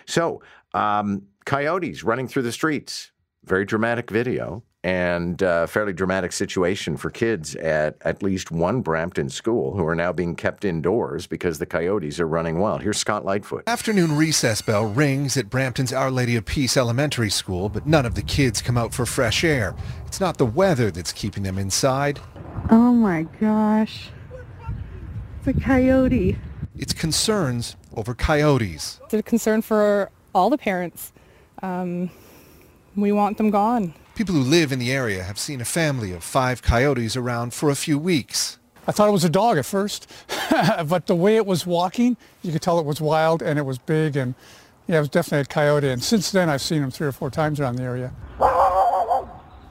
So, 0.05 0.41
um, 0.73 1.23
coyotes 1.45 2.03
running 2.03 2.27
through 2.27 2.43
the 2.43 2.51
streets, 2.51 3.11
very 3.43 3.65
dramatic 3.65 4.09
video. 4.09 4.63
And 4.83 5.43
uh, 5.43 5.67
fairly 5.67 5.93
dramatic 5.93 6.31
situation 6.31 6.97
for 6.97 7.11
kids 7.11 7.55
at 7.55 7.95
at 8.01 8.23
least 8.23 8.49
one 8.51 8.81
Brampton 8.81 9.29
school 9.29 9.75
who 9.75 9.85
are 9.87 9.95
now 9.95 10.11
being 10.11 10.35
kept 10.35 10.65
indoors 10.65 11.27
because 11.27 11.59
the 11.59 11.65
coyotes 11.65 12.19
are 12.19 12.27
running 12.27 12.57
wild. 12.57 12.81
Here's 12.81 12.97
Scott 12.97 13.23
Lightfoot. 13.23 13.63
Afternoon 13.67 14.15
recess 14.15 14.61
bell 14.61 14.85
rings 14.85 15.37
at 15.37 15.49
Brampton's 15.49 15.93
Our 15.93 16.09
Lady 16.09 16.35
of 16.35 16.45
Peace 16.45 16.77
Elementary 16.77 17.29
School, 17.29 17.69
but 17.69 17.85
none 17.85 18.05
of 18.05 18.15
the 18.15 18.23
kids 18.23 18.61
come 18.61 18.77
out 18.77 18.93
for 18.93 19.05
fresh 19.05 19.43
air. 19.43 19.75
It's 20.07 20.19
not 20.19 20.37
the 20.37 20.45
weather 20.45 20.89
that's 20.89 21.13
keeping 21.13 21.43
them 21.43 21.59
inside. 21.59 22.19
Oh 22.71 22.91
my 22.91 23.23
gosh. 23.39 24.09
It's 25.39 25.57
a 25.57 25.61
coyote. 25.61 26.37
It's 26.77 26.93
concerns 26.93 27.75
over 27.95 28.15
coyotes. 28.15 28.99
It's 29.03 29.13
a 29.13 29.21
concern 29.21 29.61
for 29.61 30.09
all 30.33 30.49
the 30.49 30.57
parents. 30.57 31.13
Um, 31.61 32.09
we 32.95 33.11
want 33.11 33.37
them 33.37 33.51
gone. 33.51 33.93
People 34.21 34.35
who 34.35 34.43
live 34.43 34.71
in 34.71 34.77
the 34.77 34.91
area 34.91 35.23
have 35.23 35.39
seen 35.39 35.61
a 35.61 35.65
family 35.65 36.11
of 36.11 36.23
five 36.23 36.61
coyotes 36.61 37.17
around 37.17 37.55
for 37.55 37.71
a 37.71 37.75
few 37.75 37.97
weeks. 37.97 38.59
I 38.85 38.91
thought 38.91 39.09
it 39.09 39.11
was 39.11 39.23
a 39.23 39.29
dog 39.29 39.57
at 39.57 39.65
first, 39.65 40.07
but 40.85 41.07
the 41.07 41.15
way 41.15 41.37
it 41.37 41.45
was 41.47 41.65
walking, 41.65 42.17
you 42.43 42.51
could 42.51 42.61
tell 42.61 42.77
it 42.77 42.85
was 42.85 43.01
wild 43.01 43.41
and 43.41 43.57
it 43.57 43.63
was 43.63 43.79
big 43.79 44.15
and 44.15 44.35
yeah, 44.85 44.97
it 44.97 44.99
was 44.99 45.09
definitely 45.09 45.39
a 45.39 45.45
coyote. 45.45 45.89
And 45.89 46.03
since 46.03 46.29
then, 46.29 46.51
I've 46.51 46.61
seen 46.61 46.81
them 46.81 46.91
three 46.91 47.07
or 47.07 47.11
four 47.11 47.31
times 47.31 47.59
around 47.59 47.77
the 47.77 47.83
area. 47.83 48.13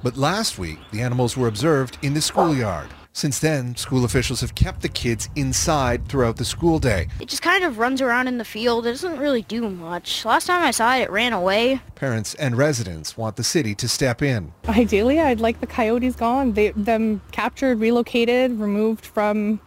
But 0.03 0.17
last 0.17 0.59
week, 0.59 0.81
the 0.91 1.01
animals 1.01 1.37
were 1.37 1.47
observed 1.47 1.99
in 2.03 2.15
the 2.15 2.21
schoolyard. 2.21 2.89
Since 3.13 3.41
then, 3.41 3.77
school 3.77 4.05
officials 4.05 4.41
have 4.41 4.55
kept 4.55 4.83
the 4.83 4.89
kids 4.89 5.29
inside 5.35 6.07
throughout 6.07 6.37
the 6.37 6.45
school 6.45 6.79
day. 6.79 7.09
It 7.21 7.29
just 7.29 7.43
kind 7.43 7.65
of 7.65 7.79
runs 7.79 8.01
around 8.01 8.29
in 8.29 8.39
the 8.39 8.45
field. 8.45 8.87
It 8.87 8.91
doesn't 8.91 9.19
really 9.19 9.43
do 9.43 9.69
much. 9.69 10.25
Last 10.25 10.47
time 10.47 10.63
I 10.63 10.71
saw 10.71 10.95
it, 10.95 11.03
it 11.03 11.11
ran 11.11 11.33
away. 11.33 11.81
Parents 11.97 12.35
and 12.35 12.57
residents 12.57 13.17
want 13.17 13.37
the 13.37 13.45
city 13.45 13.75
to 13.75 13.89
step 13.89 14.23
in. 14.23 14.53
Ideally, 14.69 15.19
I'd 15.19 15.41
like 15.41 15.61
the 15.61 15.67
coyotes 15.67 16.15
gone. 16.15 16.53
They, 16.53 16.71
them 16.71 17.21
captured, 17.33 17.81
relocated, 17.81 18.53
removed 18.53 19.05
from 19.05 19.61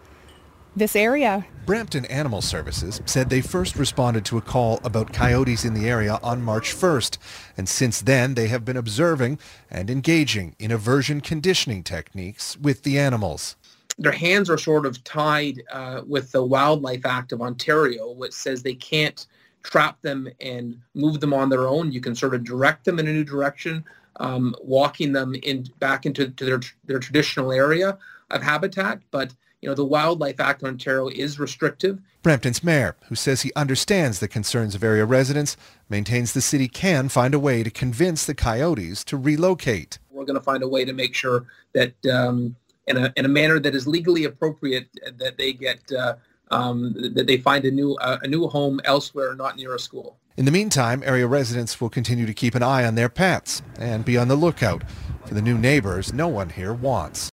this 0.76 0.96
area. 0.96 1.46
Brampton 1.66 2.06
Animal 2.06 2.42
Services 2.42 3.02
said 3.06 3.30
they 3.30 3.42
first 3.42 3.76
responded 3.76 4.26
to 4.26 4.38
a 4.38 4.42
call 4.42 4.80
about 4.84 5.14
coyotes 5.14 5.64
in 5.64 5.74
the 5.74 5.88
area 5.88 6.20
on 6.22 6.42
March 6.42 6.76
1st, 6.76 7.18
and 7.58 7.70
since 7.70 8.02
then 8.02 8.34
they 8.34 8.48
have 8.48 8.66
been 8.66 8.76
observing 8.76 9.40
and 9.72 9.90
engaging 9.90 10.56
in 10.60 10.72
aversion 10.72 11.22
conditioning 11.22 11.84
techniques 11.84 12.58
with 12.58 12.84
the 12.84 13.00
animals. 13.00 13.56
Their 13.98 14.12
hands 14.12 14.50
are 14.50 14.58
sort 14.58 14.86
of 14.86 15.04
tied 15.04 15.64
uh, 15.72 16.02
with 16.06 16.32
the 16.32 16.44
Wildlife 16.44 17.06
Act 17.06 17.32
of 17.32 17.42
Ontario, 17.42 18.12
which 18.12 18.34
says 18.34 18.64
they 18.64 18.74
can't 18.74 19.26
trap 19.62 20.02
them 20.02 20.28
and 20.42 20.78
move 20.94 21.20
them 21.20 21.34
on 21.34 21.50
their 21.50 21.68
own. 21.68 21.92
You 21.92 22.02
can 22.02 22.16
sort 22.16 22.34
of 22.34 22.44
direct 22.44 22.86
them 22.86 23.00
in 23.00 23.08
a 23.08 23.14
new 23.14 23.24
direction, 23.24 23.86
um, 24.18 24.56
walking 24.62 25.14
them 25.14 25.36
in 25.36 25.68
back 25.80 26.06
into 26.06 26.28
their 26.28 26.60
their 26.86 27.00
traditional 27.00 27.52
area 27.52 27.98
of 28.32 28.42
habitat, 28.42 29.00
but 29.12 29.34
you 29.63 29.69
know, 29.69 29.76
the 29.76 29.86
Wildlife 29.86 30.41
Act 30.41 30.62
in 30.62 30.67
Ontario 30.67 31.08
is 31.08 31.39
restrictive. 31.39 31.97
Brampton's 32.21 32.65
mayor, 32.65 32.97
who 33.08 33.15
says 33.15 33.43
he 33.43 33.52
understands 33.56 34.19
the 34.19 34.28
concerns 34.28 34.76
of 34.76 34.84
area 34.84 35.06
residents, 35.06 35.56
maintains 35.88 36.34
the 36.34 36.41
city 36.41 36.67
can 36.67 37.08
find 37.08 37.34
a 37.34 37.39
way 37.39 37.63
to 37.63 37.71
convince 37.71 38.26
the 38.26 38.36
coyotes 38.36 39.06
to 39.06 39.15
relocate. 39.15 39.99
We're 40.12 40.26
going 40.26 40.38
to 40.38 40.43
find 40.43 40.63
a 40.63 40.67
way 40.67 40.84
to 40.84 40.91
make 40.91 41.15
sure 41.15 41.45
that 41.73 41.93
um, 42.08 42.58
in, 42.88 42.97
a, 42.97 43.13
in 43.15 43.23
a 43.23 43.30
manner 43.30 43.58
that 43.58 43.73
is 43.73 43.88
legally 43.88 44.26
appropriate, 44.26 44.89
that 45.17 45.38
they 45.38 45.54
get 45.54 45.80
uh, 45.93 46.15
um, 46.52 46.93
that 47.13 47.26
they 47.26 47.38
find 47.38 47.63
a 47.63 47.71
new 47.71 47.95
uh, 47.95 48.19
a 48.21 48.28
new 48.28 48.49
home 48.49 48.82
elsewhere, 48.84 49.34
not 49.34 49.56
near 49.56 49.73
a 49.76 49.80
school. 49.80 50.17
In 50.36 50.43
the 50.43 50.52
meantime, 50.52 51.02
area 51.06 51.26
residents 51.26 51.80
will 51.80 51.89
continue 51.89 52.26
to 52.26 52.34
keep 52.34 52.54
an 52.54 52.63
eye 52.63 52.84
on 52.86 52.95
their 52.95 53.10
pets 53.10 53.62
and 53.80 54.04
be 54.04 54.17
on 54.17 54.28
the 54.28 54.36
lookout 54.36 54.84
for 55.26 55.36
the 55.36 55.41
new 55.41 55.58
neighbors 55.58 56.12
no 56.12 56.28
one 56.28 56.49
here 56.49 56.73
wants. 56.73 57.30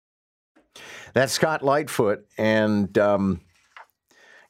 That's 1.15 1.33
Scott 1.33 1.63
Lightfoot, 1.63 2.27
and 2.39 2.97
um, 2.99 3.41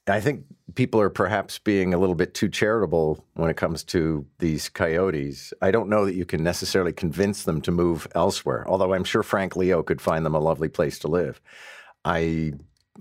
I 0.06 0.20
think 0.20 0.44
people 0.74 1.00
are 1.00 1.10
perhaps 1.10 1.58
being 1.58 1.94
a 1.94 1.98
little 1.98 2.14
bit 2.14 2.34
too 2.34 2.48
charitable 2.48 3.24
when 3.34 3.50
it 3.50 3.56
comes 3.56 3.82
to 3.84 4.26
these 4.38 4.68
coyotes. 4.68 5.52
I 5.62 5.70
don't 5.70 5.88
know 5.88 6.04
that 6.04 6.14
you 6.14 6.24
can 6.24 6.42
necessarily 6.42 6.92
convince 6.92 7.44
them 7.44 7.60
to 7.62 7.70
move 7.70 8.06
elsewhere, 8.14 8.64
although 8.68 8.94
I'm 8.94 9.04
sure 9.04 9.22
Frank 9.22 9.56
Leo 9.56 9.82
could 9.82 10.00
find 10.00 10.24
them 10.24 10.34
a 10.34 10.40
lovely 10.40 10.68
place 10.68 10.98
to 11.00 11.08
live. 11.08 11.40
I 12.04 12.52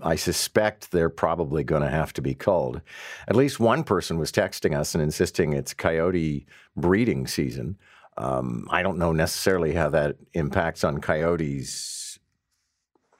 I 0.02 0.16
suspect 0.16 0.92
they're 0.92 1.10
probably 1.10 1.62
going 1.62 1.82
to 1.82 1.90
have 1.90 2.12
to 2.14 2.22
be 2.22 2.34
culled. 2.34 2.80
At 3.28 3.36
least 3.36 3.60
one 3.60 3.84
person 3.84 4.18
was 4.18 4.32
texting 4.32 4.78
us 4.78 4.94
and 4.94 5.02
insisting 5.02 5.52
it's 5.52 5.74
coyote 5.74 6.46
breeding 6.76 7.26
season. 7.26 7.76
Um, 8.16 8.66
I 8.70 8.82
don't 8.82 8.98
know 8.98 9.12
necessarily 9.12 9.74
how 9.74 9.90
that 9.90 10.16
impacts 10.32 10.84
on 10.84 11.00
coyotes 11.00 11.99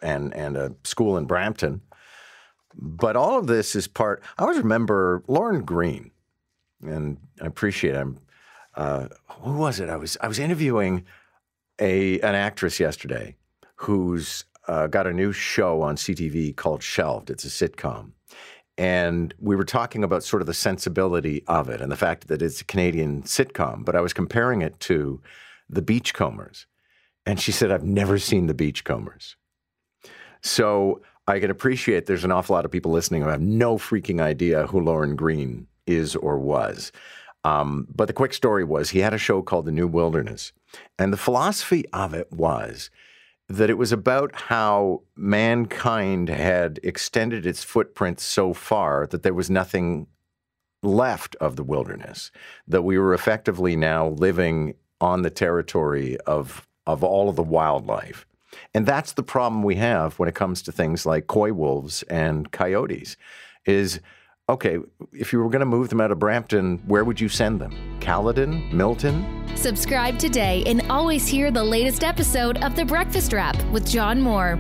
and 0.03 0.35
and 0.35 0.57
a 0.57 0.75
school 0.85 1.17
in 1.17 1.27
Brampton. 1.27 1.81
But 2.75 3.17
all 3.17 3.39
of 3.39 3.47
this 3.47 3.75
is 3.75 3.89
part. 3.89 4.23
I 4.39 4.43
always 4.43 4.59
remember 4.59 5.23
Lorne 5.27 5.65
Greene, 5.65 6.11
and 6.83 7.19
I 7.41 7.47
appreciate 7.47 7.95
him. 7.95 8.19
Uh, 8.75 9.09
who 9.41 9.55
was 9.55 9.81
it? 9.81 9.89
I 9.89 9.97
was 9.97 10.17
I 10.21 10.29
was 10.29 10.39
interviewing 10.39 11.05
a 11.81 12.21
an 12.21 12.35
actress 12.35 12.79
yesterday 12.79 13.37
who's 13.77 14.45
uh, 14.69 14.87
got 14.87 15.07
a 15.07 15.13
new 15.13 15.33
show 15.33 15.83
on 15.83 15.97
CTV 15.97 16.55
called 16.55 16.83
Shelved. 16.83 17.31
It's 17.31 17.45
a 17.45 17.49
sitcom, 17.49 18.13
and 18.79 19.35
we 19.41 19.57
were 19.57 19.65
talking 19.65 20.05
about 20.05 20.23
sort 20.23 20.43
of 20.43 20.47
the 20.47 20.55
sensibility 20.55 21.43
of 21.49 21.69
it 21.69 21.81
and 21.81 21.91
the 21.91 21.97
fact 21.97 22.29
that 22.29 22.41
it's 22.41 22.61
a 22.61 22.65
Canadian 22.65 23.23
sitcom. 23.23 23.85
But 23.85 23.97
I 23.97 24.01
was 24.01 24.13
comparing 24.13 24.63
it 24.63 24.79
to 24.81 25.21
the 25.69 25.83
Beachcombers, 25.83 26.67
and 27.27 27.41
she 27.41 27.51
said, 27.51 27.73
"I've 27.73 27.85
never 27.85 28.19
seen 28.19 28.47
the 28.47 28.55
Beachcombers." 28.55 29.35
So 30.43 31.03
I 31.27 31.39
can 31.39 31.51
appreciate 31.51 32.07
there's 32.07 32.25
an 32.25 32.33
awful 32.33 32.55
lot 32.55 32.65
of 32.65 32.71
people 32.71 32.91
listening 32.91 33.23
who 33.23 33.29
have 33.29 33.41
no 33.41 33.79
freaking 33.79 34.21
idea 34.21 34.67
who 34.67 34.81
Lorne 34.81 35.17
Greene 35.17 35.67
is 35.87 36.17
or 36.17 36.39
was. 36.39 36.93
Um, 37.45 37.87
but 37.95 38.07
the 38.07 38.13
quick 38.13 38.35
story 38.35 38.65
was 38.65 38.91
he 38.91 38.99
had 39.01 39.15
a 39.15 39.19
show 39.19 39.43
called 39.43 39.65
The 39.65 39.73
New 39.73 39.89
Wilderness. 39.89 40.53
And 40.99 41.13
the 41.13 41.17
philosophy 41.17 41.85
of 41.93 42.15
it 42.15 42.31
was 42.33 42.91
that 43.49 43.71
it 43.71 43.79
was 43.79 43.91
about 43.91 44.33
how 44.35 45.03
mankind 45.17 46.29
had 46.29 46.79
extended 46.83 47.45
its 47.45 47.65
footprint 47.65 48.21
so 48.21 48.53
far 48.53 49.07
that 49.09 49.23
there 49.25 49.35
was 49.35 49.51
nothing 49.51 50.07
left 50.83 51.35
of 51.37 51.57
the 51.57 51.65
wilderness, 51.65 52.31
that 52.69 52.83
we 52.83 52.97
were 52.97 53.13
effectively 53.13 53.75
now 53.75 54.09
living 54.09 54.75
on 55.01 55.23
the 55.23 55.31
territory 55.31 56.17
of, 56.21 56.67
of 56.87 57.03
all 57.03 57.29
of 57.29 57.37
the 57.37 57.43
wildlife. 57.43 58.27
And 58.75 58.87
that's 58.87 59.13
the 59.13 59.23
problem 59.23 59.63
we 59.63 59.77
have 59.77 60.19
when 60.19 60.29
it 60.29 60.35
comes 60.35 60.63
to 60.63 60.73
things 60.73 61.07
like 61.07 61.27
coy 61.27 61.53
wolves 61.53 62.03
and 62.05 62.51
coyotes 62.51 63.17
is 63.67 64.01
okay, 64.49 64.79
if 65.13 65.33
you 65.33 65.39
were 65.39 65.49
going 65.49 65.61
to 65.61 65.67
move 65.67 65.91
them 65.91 66.01
out 66.01 66.11
of 66.11 66.19
Brampton, 66.19 66.79
where 66.87 67.05
would 67.05 67.21
you 67.21 67.29
send 67.29 67.61
them? 67.61 67.73
Caledon? 68.01 68.69
Milton? 68.77 69.47
Subscribe 69.57 70.19
today 70.19 70.65
and 70.67 70.83
always 70.91 71.29
hear 71.29 71.53
the 71.53 71.63
latest 71.63 72.03
episode 72.03 72.63
of 72.65 72.75
The 72.75 72.85
Breakfast 72.85 73.33
Wrap 73.33 73.63
with 73.67 73.89
John 73.89 74.21
Moore. 74.21 74.59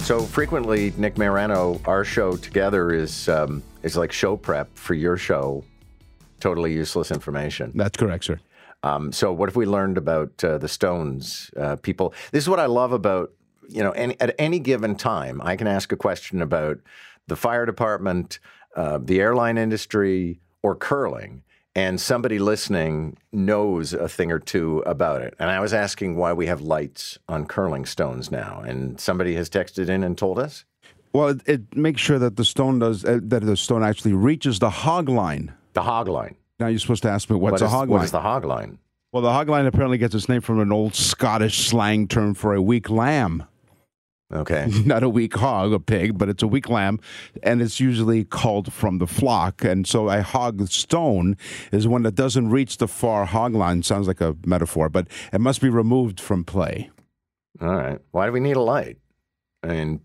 So 0.00 0.20
frequently, 0.20 0.92
Nick 0.98 1.14
Marano, 1.14 1.80
our 1.88 2.04
show 2.04 2.36
together 2.36 2.92
is 2.92 3.28
um, 3.28 3.62
is 3.82 3.96
like 3.96 4.12
show 4.12 4.36
prep 4.36 4.68
for 4.76 4.94
your 4.94 5.16
show. 5.16 5.64
Totally 6.40 6.72
useless 6.72 7.10
information. 7.12 7.72
That's 7.74 7.96
correct, 7.96 8.24
sir. 8.24 8.40
Um, 8.82 9.12
so, 9.12 9.32
what 9.32 9.48
have 9.48 9.56
we 9.56 9.66
learned 9.66 9.96
about 9.96 10.42
uh, 10.42 10.58
the 10.58 10.68
Stones 10.68 11.50
uh, 11.56 11.76
people? 11.76 12.14
This 12.32 12.44
is 12.44 12.48
what 12.48 12.60
I 12.60 12.66
love 12.66 12.92
about 12.92 13.32
you 13.68 13.82
know. 13.82 13.92
Any, 13.92 14.20
at 14.20 14.34
any 14.38 14.58
given 14.58 14.96
time, 14.96 15.40
I 15.42 15.56
can 15.56 15.66
ask 15.66 15.92
a 15.92 15.96
question 15.96 16.42
about 16.42 16.78
the 17.28 17.36
fire 17.36 17.66
department, 17.66 18.38
uh, 18.76 18.98
the 19.02 19.20
airline 19.20 19.58
industry, 19.58 20.40
or 20.62 20.74
curling, 20.74 21.42
and 21.74 22.00
somebody 22.00 22.38
listening 22.38 23.16
knows 23.32 23.92
a 23.92 24.08
thing 24.08 24.30
or 24.30 24.38
two 24.38 24.80
about 24.80 25.22
it. 25.22 25.34
And 25.38 25.50
I 25.50 25.60
was 25.60 25.72
asking 25.72 26.16
why 26.16 26.32
we 26.32 26.46
have 26.46 26.60
lights 26.60 27.18
on 27.28 27.46
curling 27.46 27.86
stones 27.86 28.30
now, 28.30 28.62
and 28.66 29.00
somebody 29.00 29.34
has 29.36 29.48
texted 29.48 29.88
in 29.88 30.02
and 30.04 30.16
told 30.16 30.38
us. 30.38 30.64
Well, 31.12 31.28
it, 31.28 31.42
it 31.46 31.76
makes 31.76 32.00
sure 32.00 32.18
that 32.18 32.36
the 32.36 32.44
stone 32.44 32.78
does 32.78 33.04
uh, 33.04 33.20
that 33.22 33.44
the 33.44 33.56
stone 33.56 33.82
actually 33.82 34.14
reaches 34.14 34.58
the 34.58 34.70
hog 34.70 35.08
line. 35.08 35.52
The 35.74 35.82
hog 35.82 36.08
line. 36.08 36.36
Now 36.58 36.68
you're 36.68 36.78
supposed 36.78 37.02
to 37.02 37.10
ask 37.10 37.28
me 37.30 37.36
what's 37.36 37.60
what 37.60 37.62
a 37.62 37.68
hog 37.68 37.88
what 37.88 37.96
line. 37.96 37.98
What 37.98 38.04
is 38.04 38.10
the 38.10 38.20
hog 38.20 38.44
line? 38.44 38.78
Well, 39.12 39.22
the 39.22 39.32
hog 39.32 39.48
line 39.48 39.66
apparently 39.66 39.98
gets 39.98 40.14
its 40.14 40.28
name 40.28 40.40
from 40.40 40.60
an 40.60 40.72
old 40.72 40.94
Scottish 40.94 41.66
slang 41.66 42.08
term 42.08 42.34
for 42.34 42.54
a 42.54 42.62
weak 42.62 42.88
lamb. 42.88 43.44
Okay. 44.32 44.66
Not 44.86 45.02
a 45.02 45.08
weak 45.08 45.34
hog, 45.34 45.72
a 45.72 45.80
pig, 45.80 46.16
but 46.16 46.28
it's 46.28 46.42
a 46.42 46.46
weak 46.46 46.68
lamb, 46.70 46.98
and 47.42 47.60
it's 47.60 47.78
usually 47.80 48.24
called 48.24 48.72
from 48.72 48.98
the 48.98 49.06
flock. 49.06 49.62
And 49.62 49.86
so 49.86 50.08
a 50.08 50.22
hog 50.22 50.66
stone 50.68 51.36
is 51.70 51.86
one 51.86 52.02
that 52.04 52.14
doesn't 52.14 52.48
reach 52.48 52.78
the 52.78 52.88
far 52.88 53.26
hog 53.26 53.54
line. 53.54 53.82
Sounds 53.82 54.08
like 54.08 54.20
a 54.22 54.36
metaphor, 54.46 54.88
but 54.88 55.06
it 55.32 55.40
must 55.40 55.60
be 55.60 55.68
removed 55.68 56.18
from 56.18 56.44
play. 56.44 56.90
All 57.60 57.74
right. 57.74 57.98
Why 58.12 58.26
do 58.26 58.32
we 58.32 58.40
need 58.40 58.56
a 58.56 58.62
light? 58.62 58.96
I 59.62 59.68
mean, 59.68 60.00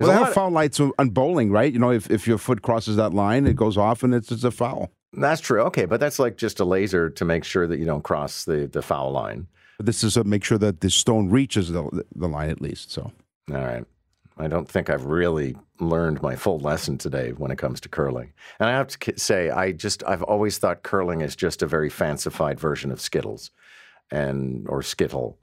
well, 0.00 0.10
they 0.10 0.24
have 0.24 0.34
foul 0.34 0.50
lights 0.50 0.80
on 0.80 1.08
bowling, 1.10 1.50
right? 1.50 1.72
You 1.72 1.78
know, 1.78 1.90
if, 1.90 2.10
if 2.10 2.26
your 2.26 2.38
foot 2.38 2.62
crosses 2.62 2.96
that 2.96 3.14
line, 3.14 3.46
it 3.46 3.56
goes 3.56 3.76
off 3.76 4.02
and 4.02 4.14
it's, 4.14 4.32
it's 4.32 4.44
a 4.44 4.50
foul. 4.50 4.90
That's 5.12 5.40
true. 5.40 5.62
Okay, 5.62 5.84
but 5.84 6.00
that's 6.00 6.18
like 6.18 6.36
just 6.36 6.60
a 6.60 6.64
laser 6.64 7.08
to 7.10 7.24
make 7.24 7.44
sure 7.44 7.66
that 7.66 7.78
you 7.78 7.84
don't 7.84 8.02
cross 8.02 8.44
the, 8.44 8.66
the 8.66 8.82
foul 8.82 9.12
line. 9.12 9.46
This 9.78 10.04
is 10.04 10.14
to 10.14 10.24
make 10.24 10.44
sure 10.44 10.58
that 10.58 10.80
the 10.80 10.90
stone 10.90 11.30
reaches 11.30 11.70
the, 11.70 12.04
the 12.14 12.28
line 12.28 12.50
at 12.50 12.60
least. 12.60 12.90
So, 12.90 13.12
all 13.50 13.56
right. 13.56 13.84
I 14.36 14.48
don't 14.48 14.68
think 14.68 14.90
I've 14.90 15.04
really 15.04 15.56
learned 15.78 16.20
my 16.20 16.34
full 16.34 16.58
lesson 16.58 16.98
today 16.98 17.30
when 17.30 17.50
it 17.52 17.58
comes 17.58 17.80
to 17.82 17.88
curling. 17.88 18.32
And 18.58 18.68
I 18.68 18.72
have 18.72 18.88
to 18.88 19.18
say, 19.18 19.50
I 19.50 19.72
just 19.72 20.02
I've 20.04 20.24
always 20.24 20.58
thought 20.58 20.82
curling 20.82 21.20
is 21.20 21.36
just 21.36 21.62
a 21.62 21.66
very 21.66 21.88
fancified 21.88 22.58
version 22.58 22.90
of 22.90 23.00
Skittles, 23.00 23.50
and 24.10 24.66
or 24.68 24.82
Skittle. 24.82 25.38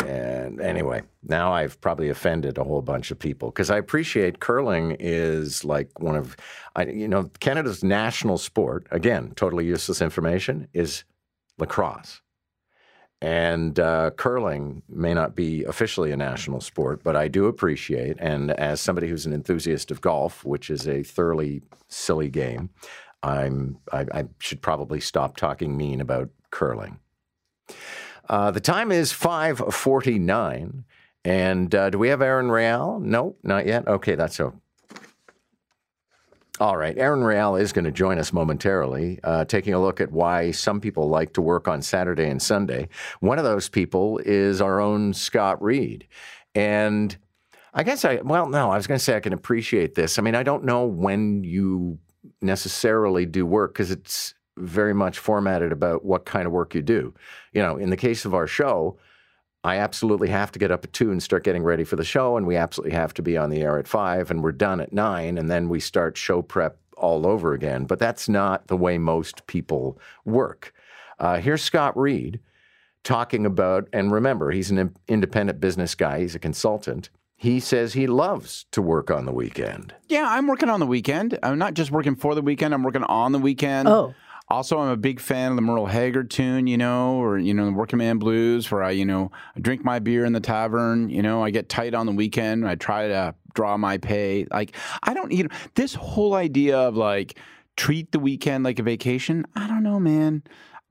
And 0.00 0.60
anyway, 0.60 1.02
now 1.22 1.52
I've 1.52 1.80
probably 1.80 2.08
offended 2.08 2.58
a 2.58 2.64
whole 2.64 2.82
bunch 2.82 3.10
of 3.10 3.18
people 3.18 3.50
because 3.50 3.70
I 3.70 3.78
appreciate 3.78 4.40
curling 4.40 4.96
is 4.98 5.64
like 5.64 5.98
one 6.00 6.16
of, 6.16 6.36
I, 6.76 6.86
you 6.86 7.08
know, 7.08 7.30
Canada's 7.40 7.82
national 7.82 8.38
sport. 8.38 8.86
Again, 8.90 9.32
totally 9.36 9.64
useless 9.64 10.02
information 10.02 10.68
is 10.74 11.04
lacrosse. 11.58 12.20
And 13.22 13.80
uh, 13.80 14.10
curling 14.10 14.82
may 14.88 15.14
not 15.14 15.34
be 15.34 15.64
officially 15.64 16.12
a 16.12 16.16
national 16.16 16.60
sport, 16.60 17.02
but 17.02 17.16
I 17.16 17.28
do 17.28 17.46
appreciate, 17.46 18.18
and 18.20 18.50
as 18.50 18.82
somebody 18.82 19.08
who's 19.08 19.24
an 19.24 19.32
enthusiast 19.32 19.90
of 19.90 20.02
golf, 20.02 20.44
which 20.44 20.68
is 20.68 20.86
a 20.86 21.02
thoroughly 21.02 21.62
silly 21.88 22.28
game, 22.28 22.68
I'm 23.22 23.78
I, 23.90 24.00
I 24.12 24.24
should 24.40 24.60
probably 24.60 25.00
stop 25.00 25.38
talking 25.38 25.74
mean 25.74 26.02
about 26.02 26.28
curling. 26.50 26.98
Uh, 28.28 28.50
the 28.50 28.60
time 28.60 28.90
is 28.90 29.12
5:49, 29.12 30.84
and 31.24 31.74
uh, 31.74 31.90
do 31.90 31.98
we 31.98 32.08
have 32.08 32.22
Aaron 32.22 32.50
Real? 32.50 32.98
No, 33.00 33.36
not 33.42 33.66
yet. 33.66 33.86
Okay, 33.86 34.14
that's 34.14 34.36
so. 34.36 34.54
All 36.60 36.76
right, 36.76 36.96
Aaron 36.96 37.24
Real 37.24 37.56
is 37.56 37.72
going 37.72 37.84
to 37.84 37.90
join 37.90 38.18
us 38.18 38.32
momentarily, 38.32 39.18
uh, 39.24 39.44
taking 39.44 39.74
a 39.74 39.80
look 39.80 40.00
at 40.00 40.12
why 40.12 40.52
some 40.52 40.80
people 40.80 41.08
like 41.08 41.32
to 41.32 41.42
work 41.42 41.66
on 41.66 41.82
Saturday 41.82 42.28
and 42.28 42.40
Sunday. 42.40 42.88
One 43.18 43.38
of 43.38 43.44
those 43.44 43.68
people 43.68 44.18
is 44.18 44.60
our 44.60 44.80
own 44.80 45.14
Scott 45.14 45.60
Reid. 45.60 46.06
and 46.54 47.16
I 47.76 47.82
guess 47.82 48.04
I 48.04 48.20
well, 48.22 48.48
no, 48.48 48.70
I 48.70 48.76
was 48.76 48.86
going 48.86 48.98
to 48.98 49.04
say 49.04 49.16
I 49.16 49.20
can 49.20 49.32
appreciate 49.32 49.96
this. 49.96 50.18
I 50.18 50.22
mean, 50.22 50.36
I 50.36 50.44
don't 50.44 50.64
know 50.64 50.86
when 50.86 51.42
you 51.42 51.98
necessarily 52.40 53.26
do 53.26 53.44
work 53.44 53.74
because 53.74 53.90
it's 53.90 54.34
very 54.56 54.94
much 54.94 55.18
formatted 55.18 55.72
about 55.72 56.04
what 56.04 56.24
kind 56.24 56.46
of 56.46 56.52
work 56.52 56.74
you 56.74 56.82
do. 56.82 57.14
You 57.52 57.62
know, 57.62 57.76
in 57.76 57.90
the 57.90 57.96
case 57.96 58.24
of 58.24 58.34
our 58.34 58.46
show, 58.46 58.98
I 59.64 59.78
absolutely 59.78 60.28
have 60.28 60.52
to 60.52 60.58
get 60.58 60.70
up 60.70 60.84
at 60.84 60.92
two 60.92 61.10
and 61.10 61.22
start 61.22 61.42
getting 61.42 61.62
ready 61.62 61.84
for 61.84 61.96
the 61.96 62.04
show, 62.04 62.36
and 62.36 62.46
we 62.46 62.56
absolutely 62.56 62.94
have 62.94 63.14
to 63.14 63.22
be 63.22 63.36
on 63.36 63.48
the 63.48 63.62
air 63.62 63.78
at 63.78 63.88
five, 63.88 64.30
and 64.30 64.42
we're 64.42 64.52
done 64.52 64.80
at 64.80 64.92
nine, 64.92 65.38
and 65.38 65.50
then 65.50 65.68
we 65.70 65.80
start 65.80 66.18
show 66.18 66.42
prep 66.42 66.78
all 66.98 67.26
over 67.26 67.54
again. 67.54 67.86
But 67.86 67.98
that's 67.98 68.28
not 68.28 68.66
the 68.66 68.76
way 68.76 68.98
most 68.98 69.46
people 69.46 69.98
work. 70.24 70.74
Uh, 71.18 71.38
here's 71.38 71.62
Scott 71.62 71.96
Reid 71.96 72.40
talking 73.04 73.46
about, 73.46 73.88
and 73.92 74.12
remember, 74.12 74.50
he's 74.50 74.70
an 74.70 74.94
independent 75.08 75.60
business 75.60 75.94
guy, 75.94 76.20
he's 76.20 76.34
a 76.34 76.38
consultant. 76.38 77.08
He 77.36 77.58
says 77.58 77.92
he 77.92 78.06
loves 78.06 78.66
to 78.70 78.80
work 78.80 79.10
on 79.10 79.26
the 79.26 79.32
weekend. 79.32 79.94
Yeah, 80.08 80.26
I'm 80.28 80.46
working 80.46 80.70
on 80.70 80.80
the 80.80 80.86
weekend. 80.86 81.38
I'm 81.42 81.58
not 81.58 81.74
just 81.74 81.90
working 81.90 82.16
for 82.16 82.34
the 82.34 82.42
weekend, 82.42 82.74
I'm 82.74 82.82
working 82.82 83.04
on 83.04 83.32
the 83.32 83.38
weekend. 83.38 83.88
Oh. 83.88 84.14
Also, 84.48 84.78
I'm 84.78 84.90
a 84.90 84.96
big 84.96 85.20
fan 85.20 85.52
of 85.52 85.56
the 85.56 85.62
Merle 85.62 85.86
Haggard 85.86 86.30
tune, 86.30 86.66
you 86.66 86.76
know, 86.76 87.14
or, 87.14 87.38
you 87.38 87.54
know, 87.54 87.64
the 87.64 87.72
Working 87.72 87.98
Man 87.98 88.18
Blues, 88.18 88.70
where 88.70 88.82
I, 88.82 88.90
you 88.90 89.06
know, 89.06 89.32
I 89.56 89.60
drink 89.60 89.84
my 89.84 89.98
beer 89.98 90.24
in 90.24 90.34
the 90.34 90.40
tavern, 90.40 91.08
you 91.08 91.22
know, 91.22 91.42
I 91.42 91.50
get 91.50 91.70
tight 91.70 91.94
on 91.94 92.04
the 92.04 92.12
weekend. 92.12 92.68
I 92.68 92.74
try 92.74 93.08
to 93.08 93.34
draw 93.54 93.76
my 93.78 93.96
pay. 93.96 94.46
Like, 94.50 94.76
I 95.02 95.14
don't, 95.14 95.32
you 95.32 95.44
know, 95.44 95.50
this 95.76 95.94
whole 95.94 96.34
idea 96.34 96.76
of 96.76 96.94
like 96.94 97.38
treat 97.76 98.12
the 98.12 98.20
weekend 98.20 98.64
like 98.64 98.78
a 98.78 98.82
vacation, 98.82 99.46
I 99.56 99.66
don't 99.66 99.82
know, 99.82 99.98
man. 99.98 100.42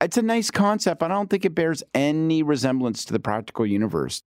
It's 0.02 0.18
a 0.18 0.24
nice 0.24 0.50
concept, 0.50 1.00
but 1.00 1.12
I 1.12 1.14
don't 1.14 1.30
think 1.30 1.46
it 1.46 1.56
bears 1.56 1.84
any 1.94 2.44
resemblance 2.44 3.06
to 3.06 3.14
the 3.14 3.20
practical 3.20 3.66
universe. 3.66 4.24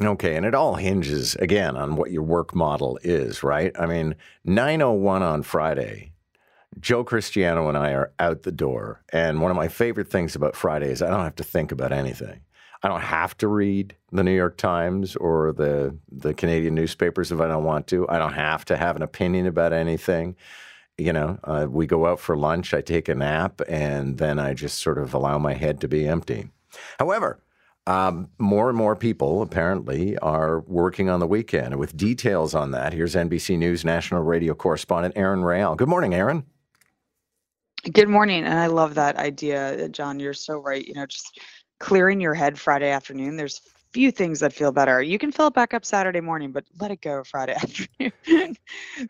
Okay, 0.00 0.36
and 0.36 0.46
it 0.46 0.54
all 0.54 0.76
hinges 0.76 1.34
again 1.36 1.76
on 1.76 1.96
what 1.96 2.10
your 2.10 2.22
work 2.22 2.54
model 2.54 2.98
is, 3.02 3.42
right? 3.42 3.72
I 3.78 3.84
mean, 3.84 4.14
901 4.44 5.22
on 5.22 5.42
Friday 5.42 6.12
Joe 6.78 7.02
Cristiano 7.02 7.68
and 7.68 7.76
I 7.76 7.92
are 7.92 8.12
out 8.18 8.42
the 8.42 8.52
door. 8.52 9.02
And 9.12 9.40
one 9.40 9.50
of 9.50 9.56
my 9.56 9.68
favorite 9.68 10.10
things 10.10 10.36
about 10.36 10.54
Friday 10.54 10.90
is 10.90 11.02
I 11.02 11.10
don't 11.10 11.24
have 11.24 11.36
to 11.36 11.44
think 11.44 11.72
about 11.72 11.92
anything. 11.92 12.42
I 12.82 12.88
don't 12.88 13.02
have 13.02 13.36
to 13.38 13.48
read 13.48 13.94
the 14.12 14.22
New 14.22 14.34
York 14.34 14.56
Times 14.56 15.16
or 15.16 15.52
the, 15.52 15.96
the 16.10 16.32
Canadian 16.32 16.74
newspapers 16.74 17.30
if 17.30 17.40
I 17.40 17.48
don't 17.48 17.64
want 17.64 17.86
to. 17.88 18.08
I 18.08 18.18
don't 18.18 18.32
have 18.32 18.64
to 18.66 18.76
have 18.76 18.96
an 18.96 19.02
opinion 19.02 19.46
about 19.46 19.72
anything. 19.72 20.36
You 20.96 21.12
know, 21.12 21.38
uh, 21.44 21.66
we 21.68 21.86
go 21.86 22.06
out 22.06 22.20
for 22.20 22.36
lunch, 22.36 22.72
I 22.72 22.80
take 22.80 23.08
a 23.08 23.14
nap, 23.14 23.60
and 23.68 24.18
then 24.18 24.38
I 24.38 24.54
just 24.54 24.78
sort 24.78 24.98
of 24.98 25.14
allow 25.14 25.38
my 25.38 25.54
head 25.54 25.80
to 25.80 25.88
be 25.88 26.06
empty. 26.06 26.48
However, 26.98 27.42
um, 27.86 28.28
more 28.38 28.68
and 28.68 28.76
more 28.76 28.94
people 28.94 29.42
apparently 29.42 30.16
are 30.18 30.60
working 30.60 31.08
on 31.08 31.20
the 31.20 31.26
weekend. 31.26 31.76
With 31.76 31.96
details 31.96 32.54
on 32.54 32.70
that, 32.72 32.92
here's 32.92 33.14
NBC 33.14 33.58
News 33.58 33.84
national 33.84 34.22
radio 34.22 34.54
correspondent 34.54 35.14
Aaron 35.16 35.42
Real. 35.42 35.74
Good 35.74 35.88
morning, 35.88 36.14
Aaron. 36.14 36.44
Good 37.84 38.08
morning. 38.08 38.44
And 38.44 38.58
I 38.58 38.66
love 38.66 38.94
that 38.94 39.16
idea, 39.16 39.88
John. 39.88 40.20
You're 40.20 40.34
so 40.34 40.58
right. 40.58 40.86
You 40.86 40.94
know, 40.94 41.06
just 41.06 41.40
clearing 41.78 42.20
your 42.20 42.34
head 42.34 42.58
Friday 42.58 42.90
afternoon. 42.90 43.36
There's 43.36 43.60
few 43.92 44.12
things 44.12 44.40
that 44.40 44.52
feel 44.52 44.70
better. 44.70 45.02
You 45.02 45.18
can 45.18 45.32
fill 45.32 45.48
it 45.48 45.54
back 45.54 45.74
up 45.74 45.84
Saturday 45.84 46.20
morning, 46.20 46.52
but 46.52 46.64
let 46.78 46.90
it 46.90 47.00
go 47.00 47.24
Friday 47.24 47.54
afternoon. 48.00 48.56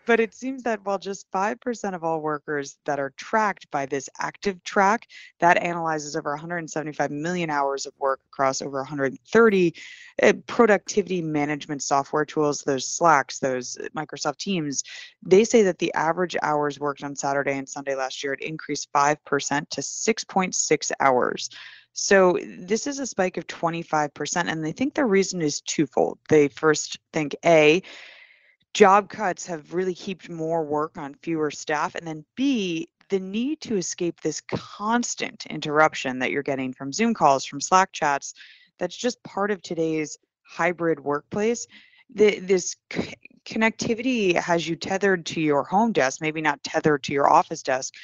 but 0.07 0.21
it 0.21 0.35
seems 0.35 0.63
that 0.63 0.85
while 0.85 0.99
just 0.99 1.31
5% 1.31 1.95
of 1.95 2.03
all 2.03 2.21
workers 2.21 2.79
that 2.87 2.99
are 2.99 3.13
tracked 3.17 3.71
by 3.71 3.87
this 3.87 4.09
ActivTrak 4.21 5.03
that 5.41 5.59
analyzes 5.59 6.17
over 6.17 6.31
175 6.31 7.11
million 7.11 7.51
hours 7.51 7.85
of 7.85 7.93
work 7.99 8.21
across 8.33 8.63
over 8.63 8.79
130 8.79 9.75
uh, 10.23 10.33
productivity 10.47 11.21
management 11.21 11.83
software 11.83 12.25
tools, 12.25 12.63
those 12.63 12.89
Slacks, 12.89 13.39
those 13.39 13.77
Microsoft 13.95 14.39
Teams, 14.39 14.83
they 15.23 15.45
say 15.45 15.63
that 15.63 15.79
the 15.79 15.93
average 15.95 16.37
hours 16.43 16.81
worked 16.81 17.05
on 17.05 17.15
Saturday 17.15 17.57
and 17.57 17.69
Sunday 17.69 17.95
last 17.95 18.23
year 18.25 18.33
had 18.33 18.47
increased 18.47 18.89
5% 18.95 19.69
to 19.69 19.81
6.6 19.81 20.93
hours. 21.01 21.51
So 21.93 22.39
this 22.43 22.87
is 22.87 22.99
a 22.99 23.07
spike 23.07 23.37
of 23.37 23.47
25%. 23.47 24.51
And 24.51 24.65
they 24.65 24.73
think 24.73 24.95
the 24.95 25.05
reason 25.05 25.43
is 25.43 25.61
twofold. 25.61 26.19
They 26.29 26.49
first 26.49 26.99
think 27.13 27.37
A, 27.45 27.83
job 28.75 29.09
cuts 29.09 29.47
have 29.47 29.75
really 29.75 29.93
heaped 29.93 30.29
more 30.29 30.65
work 30.65 30.97
on 30.97 31.15
fewer 31.15 31.51
staff. 31.51 31.95
And 31.95 32.07
then 32.07 32.25
B, 32.37 32.89
the 33.09 33.21
need 33.21 33.61
to 33.63 33.77
escape 33.77 34.21
this 34.21 34.41
constant 34.41 35.47
interruption 35.47 36.21
that 36.21 36.31
you're 36.31 36.43
getting 36.43 36.73
from 36.73 36.93
Zoom 36.93 37.13
calls, 37.13 37.45
from 37.45 37.61
Slack 37.61 37.93
chats, 37.93 38.35
that's 38.79 38.97
just 38.97 39.23
part 39.25 39.51
of 39.51 39.61
today's 39.61 40.17
hybrid 40.43 41.01
workplace. 41.01 41.67
The, 42.15 42.39
this 42.41 42.77
c- 42.93 43.15
connectivity 43.45 44.35
has 44.35 44.67
you 44.67 44.77
tethered 44.77 45.27
to 45.27 45.41
your 45.41 45.65
home 45.65 45.93
desk, 45.93 46.21
maybe 46.21 46.41
not 46.41 46.63
tethered 46.63 47.03
to 47.05 47.13
your 47.13 47.31
office 47.31 47.63
desk, 47.63 47.95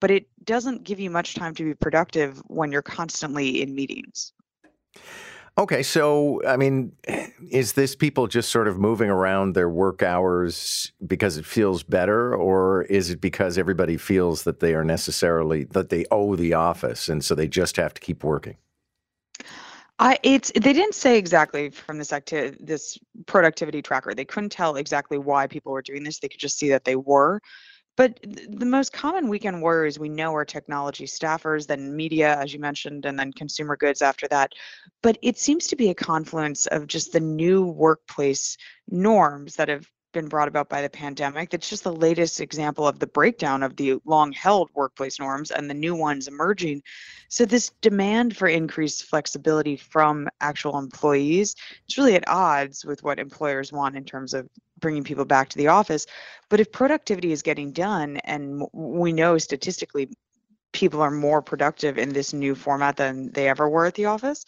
but 0.00 0.10
it 0.10 0.26
doesn't 0.44 0.84
give 0.84 1.00
you 1.00 1.10
much 1.10 1.34
time 1.34 1.54
to 1.54 1.64
be 1.64 1.74
productive 1.74 2.42
when 2.46 2.72
you're 2.72 2.82
constantly 2.82 3.62
in 3.62 3.74
meetings. 3.74 4.32
Okay, 5.58 5.82
so 5.82 6.42
I 6.46 6.58
mean, 6.58 6.92
is 7.50 7.72
this 7.72 7.96
people 7.96 8.26
just 8.26 8.50
sort 8.50 8.68
of 8.68 8.78
moving 8.78 9.08
around 9.08 9.54
their 9.54 9.70
work 9.70 10.02
hours 10.02 10.92
because 11.06 11.38
it 11.38 11.46
feels 11.46 11.82
better, 11.82 12.34
or 12.34 12.82
is 12.84 13.08
it 13.08 13.22
because 13.22 13.56
everybody 13.56 13.96
feels 13.96 14.42
that 14.42 14.60
they 14.60 14.74
are 14.74 14.84
necessarily 14.84 15.64
that 15.64 15.88
they 15.88 16.04
owe 16.10 16.36
the 16.36 16.52
office, 16.52 17.08
and 17.08 17.24
so 17.24 17.34
they 17.34 17.48
just 17.48 17.76
have 17.76 17.94
to 17.94 18.00
keep 18.02 18.22
working? 18.22 18.58
I 19.98 20.18
it's 20.22 20.52
they 20.52 20.74
didn't 20.74 20.94
say 20.94 21.16
exactly 21.16 21.70
from 21.70 21.96
this 21.96 22.12
acti- 22.12 22.54
this 22.60 22.98
productivity 23.24 23.80
tracker. 23.80 24.14
They 24.14 24.26
couldn't 24.26 24.50
tell 24.50 24.76
exactly 24.76 25.16
why 25.16 25.46
people 25.46 25.72
were 25.72 25.80
doing 25.80 26.04
this. 26.04 26.18
They 26.18 26.28
could 26.28 26.40
just 26.40 26.58
see 26.58 26.68
that 26.68 26.84
they 26.84 26.96
were. 26.96 27.40
But 27.96 28.20
the 28.22 28.66
most 28.66 28.92
common 28.92 29.28
weekend 29.28 29.62
warriors 29.62 29.98
we 29.98 30.10
know 30.10 30.34
are 30.34 30.44
technology 30.44 31.06
staffers, 31.06 31.66
then 31.66 31.96
media, 31.96 32.36
as 32.38 32.52
you 32.52 32.60
mentioned, 32.60 33.06
and 33.06 33.18
then 33.18 33.32
consumer 33.32 33.76
goods 33.76 34.02
after 34.02 34.28
that. 34.28 34.52
But 35.02 35.18
it 35.22 35.38
seems 35.38 35.66
to 35.68 35.76
be 35.76 35.88
a 35.88 35.94
confluence 35.94 36.66
of 36.66 36.86
just 36.86 37.12
the 37.12 37.20
new 37.20 37.64
workplace 37.64 38.58
norms 38.88 39.56
that 39.56 39.68
have 39.68 39.88
been 40.16 40.28
brought 40.28 40.48
about 40.48 40.70
by 40.70 40.80
the 40.80 40.88
pandemic. 40.88 41.50
That's 41.50 41.68
just 41.68 41.84
the 41.84 41.92
latest 41.92 42.40
example 42.40 42.88
of 42.88 42.98
the 42.98 43.06
breakdown 43.06 43.62
of 43.62 43.76
the 43.76 44.00
long 44.06 44.32
held 44.32 44.70
workplace 44.74 45.20
norms 45.20 45.50
and 45.50 45.68
the 45.68 45.74
new 45.74 45.94
ones 45.94 46.26
emerging. 46.26 46.82
So, 47.28 47.44
this 47.44 47.70
demand 47.82 48.34
for 48.34 48.48
increased 48.48 49.04
flexibility 49.04 49.76
from 49.76 50.28
actual 50.40 50.78
employees 50.78 51.54
is 51.86 51.98
really 51.98 52.14
at 52.14 52.26
odds 52.26 52.84
with 52.84 53.02
what 53.02 53.18
employers 53.18 53.72
want 53.72 53.94
in 53.94 54.04
terms 54.04 54.32
of 54.32 54.48
bringing 54.80 55.04
people 55.04 55.26
back 55.26 55.50
to 55.50 55.58
the 55.58 55.68
office. 55.68 56.06
But 56.48 56.60
if 56.60 56.72
productivity 56.72 57.32
is 57.32 57.42
getting 57.42 57.72
done, 57.72 58.16
and 58.24 58.64
we 58.72 59.12
know 59.12 59.36
statistically 59.36 60.08
people 60.72 61.02
are 61.02 61.10
more 61.10 61.42
productive 61.42 61.98
in 61.98 62.10
this 62.10 62.32
new 62.32 62.54
format 62.54 62.96
than 62.96 63.30
they 63.32 63.48
ever 63.48 63.68
were 63.68 63.86
at 63.86 63.94
the 63.94 64.06
office, 64.06 64.46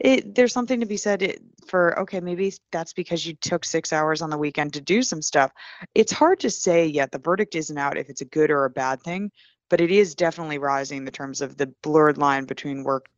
it, 0.00 0.34
there's 0.34 0.52
something 0.52 0.80
to 0.80 0.86
be 0.86 0.96
said 0.96 1.36
for 1.66 1.98
okay 1.98 2.20
maybe 2.20 2.52
that's 2.72 2.92
because 2.92 3.26
you 3.26 3.34
took 3.34 3.64
six 3.64 3.92
hours 3.92 4.22
on 4.22 4.30
the 4.30 4.38
weekend 4.38 4.72
to 4.72 4.80
do 4.80 5.02
some 5.02 5.22
stuff 5.22 5.52
it's 5.94 6.12
hard 6.12 6.40
to 6.40 6.50
say 6.50 6.86
yet 6.86 7.12
the 7.12 7.18
verdict 7.18 7.54
isn't 7.54 7.78
out 7.78 7.96
if 7.96 8.08
it's 8.08 8.20
a 8.20 8.24
good 8.26 8.50
or 8.50 8.64
a 8.64 8.70
bad 8.70 9.00
thing 9.02 9.30
but 9.70 9.80
it 9.80 9.90
is 9.90 10.14
definitely 10.14 10.58
rising 10.58 10.98
in 10.98 11.04
the 11.06 11.10
terms 11.10 11.40
of 11.40 11.56
the 11.56 11.66
blurred 11.82 12.18
line 12.18 12.44
between 12.44 12.84
work 12.84 13.08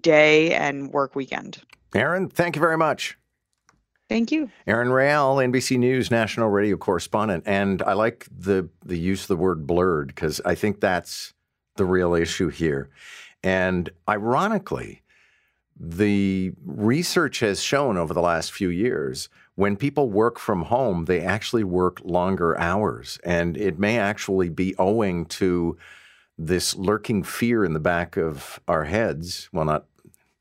day 0.00 0.54
and 0.54 0.90
work 0.92 1.14
weekend. 1.14 1.60
Aaron, 1.94 2.28
thank 2.28 2.56
you 2.56 2.60
very 2.60 2.78
much. 2.78 3.18
Thank 4.08 4.32
you. 4.32 4.48
Aaron 4.66 4.90
Rael, 4.90 5.36
NBC 5.36 5.76
News 5.78 6.10
national 6.10 6.48
radio 6.48 6.76
correspondent. 6.78 7.44
And 7.46 7.82
I 7.82 7.92
like 7.92 8.26
the, 8.34 8.68
the 8.82 8.98
use 8.98 9.22
of 9.22 9.28
the 9.28 9.36
word 9.36 9.66
blurred 9.66 10.08
because 10.08 10.40
I 10.46 10.54
think 10.54 10.80
that's 10.80 11.34
the 11.76 11.84
real 11.84 12.14
issue 12.14 12.48
here. 12.48 12.88
And 13.42 13.90
ironically, 14.08 15.02
the 15.78 16.52
research 16.64 17.40
has 17.40 17.62
shown 17.62 17.96
over 17.96 18.12
the 18.12 18.20
last 18.20 18.52
few 18.52 18.68
years 18.68 19.28
when 19.58 19.76
people 19.76 20.08
work 20.08 20.38
from 20.38 20.62
home, 20.62 21.06
they 21.06 21.20
actually 21.20 21.64
work 21.64 22.00
longer 22.04 22.56
hours. 22.58 23.18
And 23.24 23.56
it 23.56 23.76
may 23.76 23.98
actually 23.98 24.48
be 24.48 24.76
owing 24.78 25.26
to 25.26 25.76
this 26.38 26.76
lurking 26.76 27.24
fear 27.24 27.64
in 27.64 27.72
the 27.72 27.80
back 27.80 28.16
of 28.16 28.60
our 28.68 28.84
heads. 28.84 29.48
Well, 29.52 29.64
not, 29.64 29.86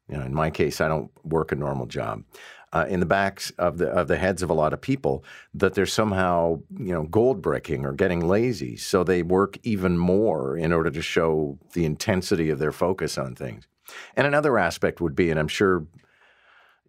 you 0.08 0.18
know, 0.18 0.24
in 0.24 0.36
my 0.36 0.52
case, 0.52 0.80
I 0.80 0.88
don't 0.88 1.10
work 1.24 1.52
a 1.52 1.56
normal 1.56 1.88
job. 1.88 2.26
Uh, 2.74 2.86
in 2.90 3.00
the 3.00 3.08
backs 3.08 3.52
of 3.58 3.80
the 3.80 3.88
of 3.88 4.08
the 4.08 4.18
heads 4.18 4.44
of 4.44 4.50
a 4.50 4.54
lot 4.54 4.74
of 4.74 4.82
people 4.82 5.24
that 5.54 5.74
they're 5.74 5.86
somehow 5.86 6.60
you 6.78 6.94
know 6.94 7.04
gold 7.04 7.42
bricking 7.42 7.86
or 7.86 7.94
getting 7.94 8.28
lazy, 8.28 8.76
so 8.76 9.06
they 9.06 9.24
work 9.24 9.58
even 9.64 9.98
more 9.98 10.58
in 10.58 10.74
order 10.74 10.92
to 10.92 11.02
show 11.02 11.58
the 11.72 11.86
intensity 11.86 12.50
of 12.50 12.60
their 12.60 12.74
focus 12.74 13.18
on 13.18 13.36
things. 13.36 13.66
And 14.16 14.28
another 14.28 14.58
aspect 14.58 15.02
would 15.02 15.16
be, 15.16 15.30
and 15.30 15.40
I'm 15.40 15.48
sure 15.48 15.86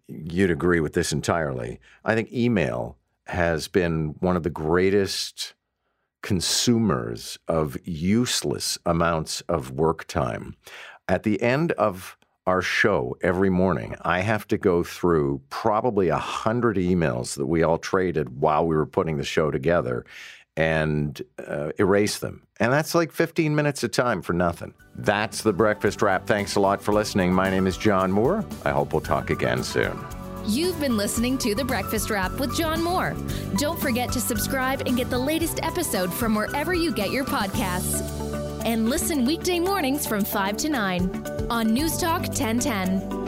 you'd 0.07 0.51
agree 0.51 0.79
with 0.79 0.93
this 0.93 1.11
entirely. 1.11 1.79
I 2.03 2.15
think 2.15 2.31
email 2.31 2.97
has 3.27 3.67
been 3.67 4.15
one 4.19 4.35
of 4.35 4.43
the 4.43 4.49
greatest 4.49 5.53
consumers 6.21 7.37
of 7.47 7.77
useless 7.85 8.77
amounts 8.85 9.41
of 9.41 9.71
work 9.71 10.05
time. 10.07 10.55
At 11.07 11.23
the 11.23 11.41
end 11.41 11.71
of 11.73 12.17
our 12.45 12.61
show 12.61 13.15
every 13.21 13.49
morning, 13.49 13.95
I 14.01 14.21
have 14.21 14.47
to 14.47 14.57
go 14.57 14.83
through 14.83 15.41
probably 15.49 16.09
a 16.09 16.17
hundred 16.17 16.77
emails 16.77 17.35
that 17.37 17.45
we 17.45 17.61
all 17.61 17.77
traded 17.77 18.41
while 18.41 18.65
we 18.65 18.75
were 18.75 18.87
putting 18.87 19.17
the 19.17 19.23
show 19.23 19.51
together 19.51 20.05
and 20.59 21.21
uh, 21.47 21.71
erase 21.79 22.19
them. 22.19 22.45
And 22.59 22.73
that's 22.73 22.93
like 22.93 23.13
15 23.13 23.55
minutes 23.55 23.81
of 23.85 23.91
time 23.91 24.21
for 24.21 24.33
nothing. 24.33 24.73
That's 24.93 25.41
the 25.41 25.53
breakfast 25.53 26.01
wrap. 26.01 26.27
Thanks 26.27 26.55
a 26.55 26.59
lot 26.59 26.81
for 26.81 26.93
listening. 26.93 27.33
My 27.33 27.49
name 27.49 27.65
is 27.65 27.77
John 27.77 28.11
Moore. 28.11 28.43
I 28.65 28.71
hope 28.71 28.91
we'll 28.91 29.01
talk 29.01 29.29
again 29.29 29.63
soon. 29.63 29.97
You've 30.45 30.77
been 30.79 30.97
listening 30.97 31.37
to 31.39 31.55
The 31.55 31.63
Breakfast 31.63 32.09
Wrap 32.09 32.33
with 32.39 32.53
John 32.57 32.83
Moore. 32.83 33.15
Don't 33.57 33.79
forget 33.79 34.11
to 34.11 34.19
subscribe 34.19 34.81
and 34.85 34.97
get 34.97 35.09
the 35.09 35.17
latest 35.17 35.63
episode 35.63 36.13
from 36.13 36.35
wherever 36.35 36.73
you 36.73 36.91
get 36.91 37.11
your 37.11 37.23
podcasts. 37.23 38.01
And 38.65 38.89
listen 38.89 39.23
weekday 39.23 39.61
mornings 39.61 40.05
from 40.05 40.25
5 40.25 40.57
to 40.57 40.69
9 40.69 41.47
on 41.49 41.67
News 41.67 41.97
Talk 41.97 42.23
1010. 42.23 43.18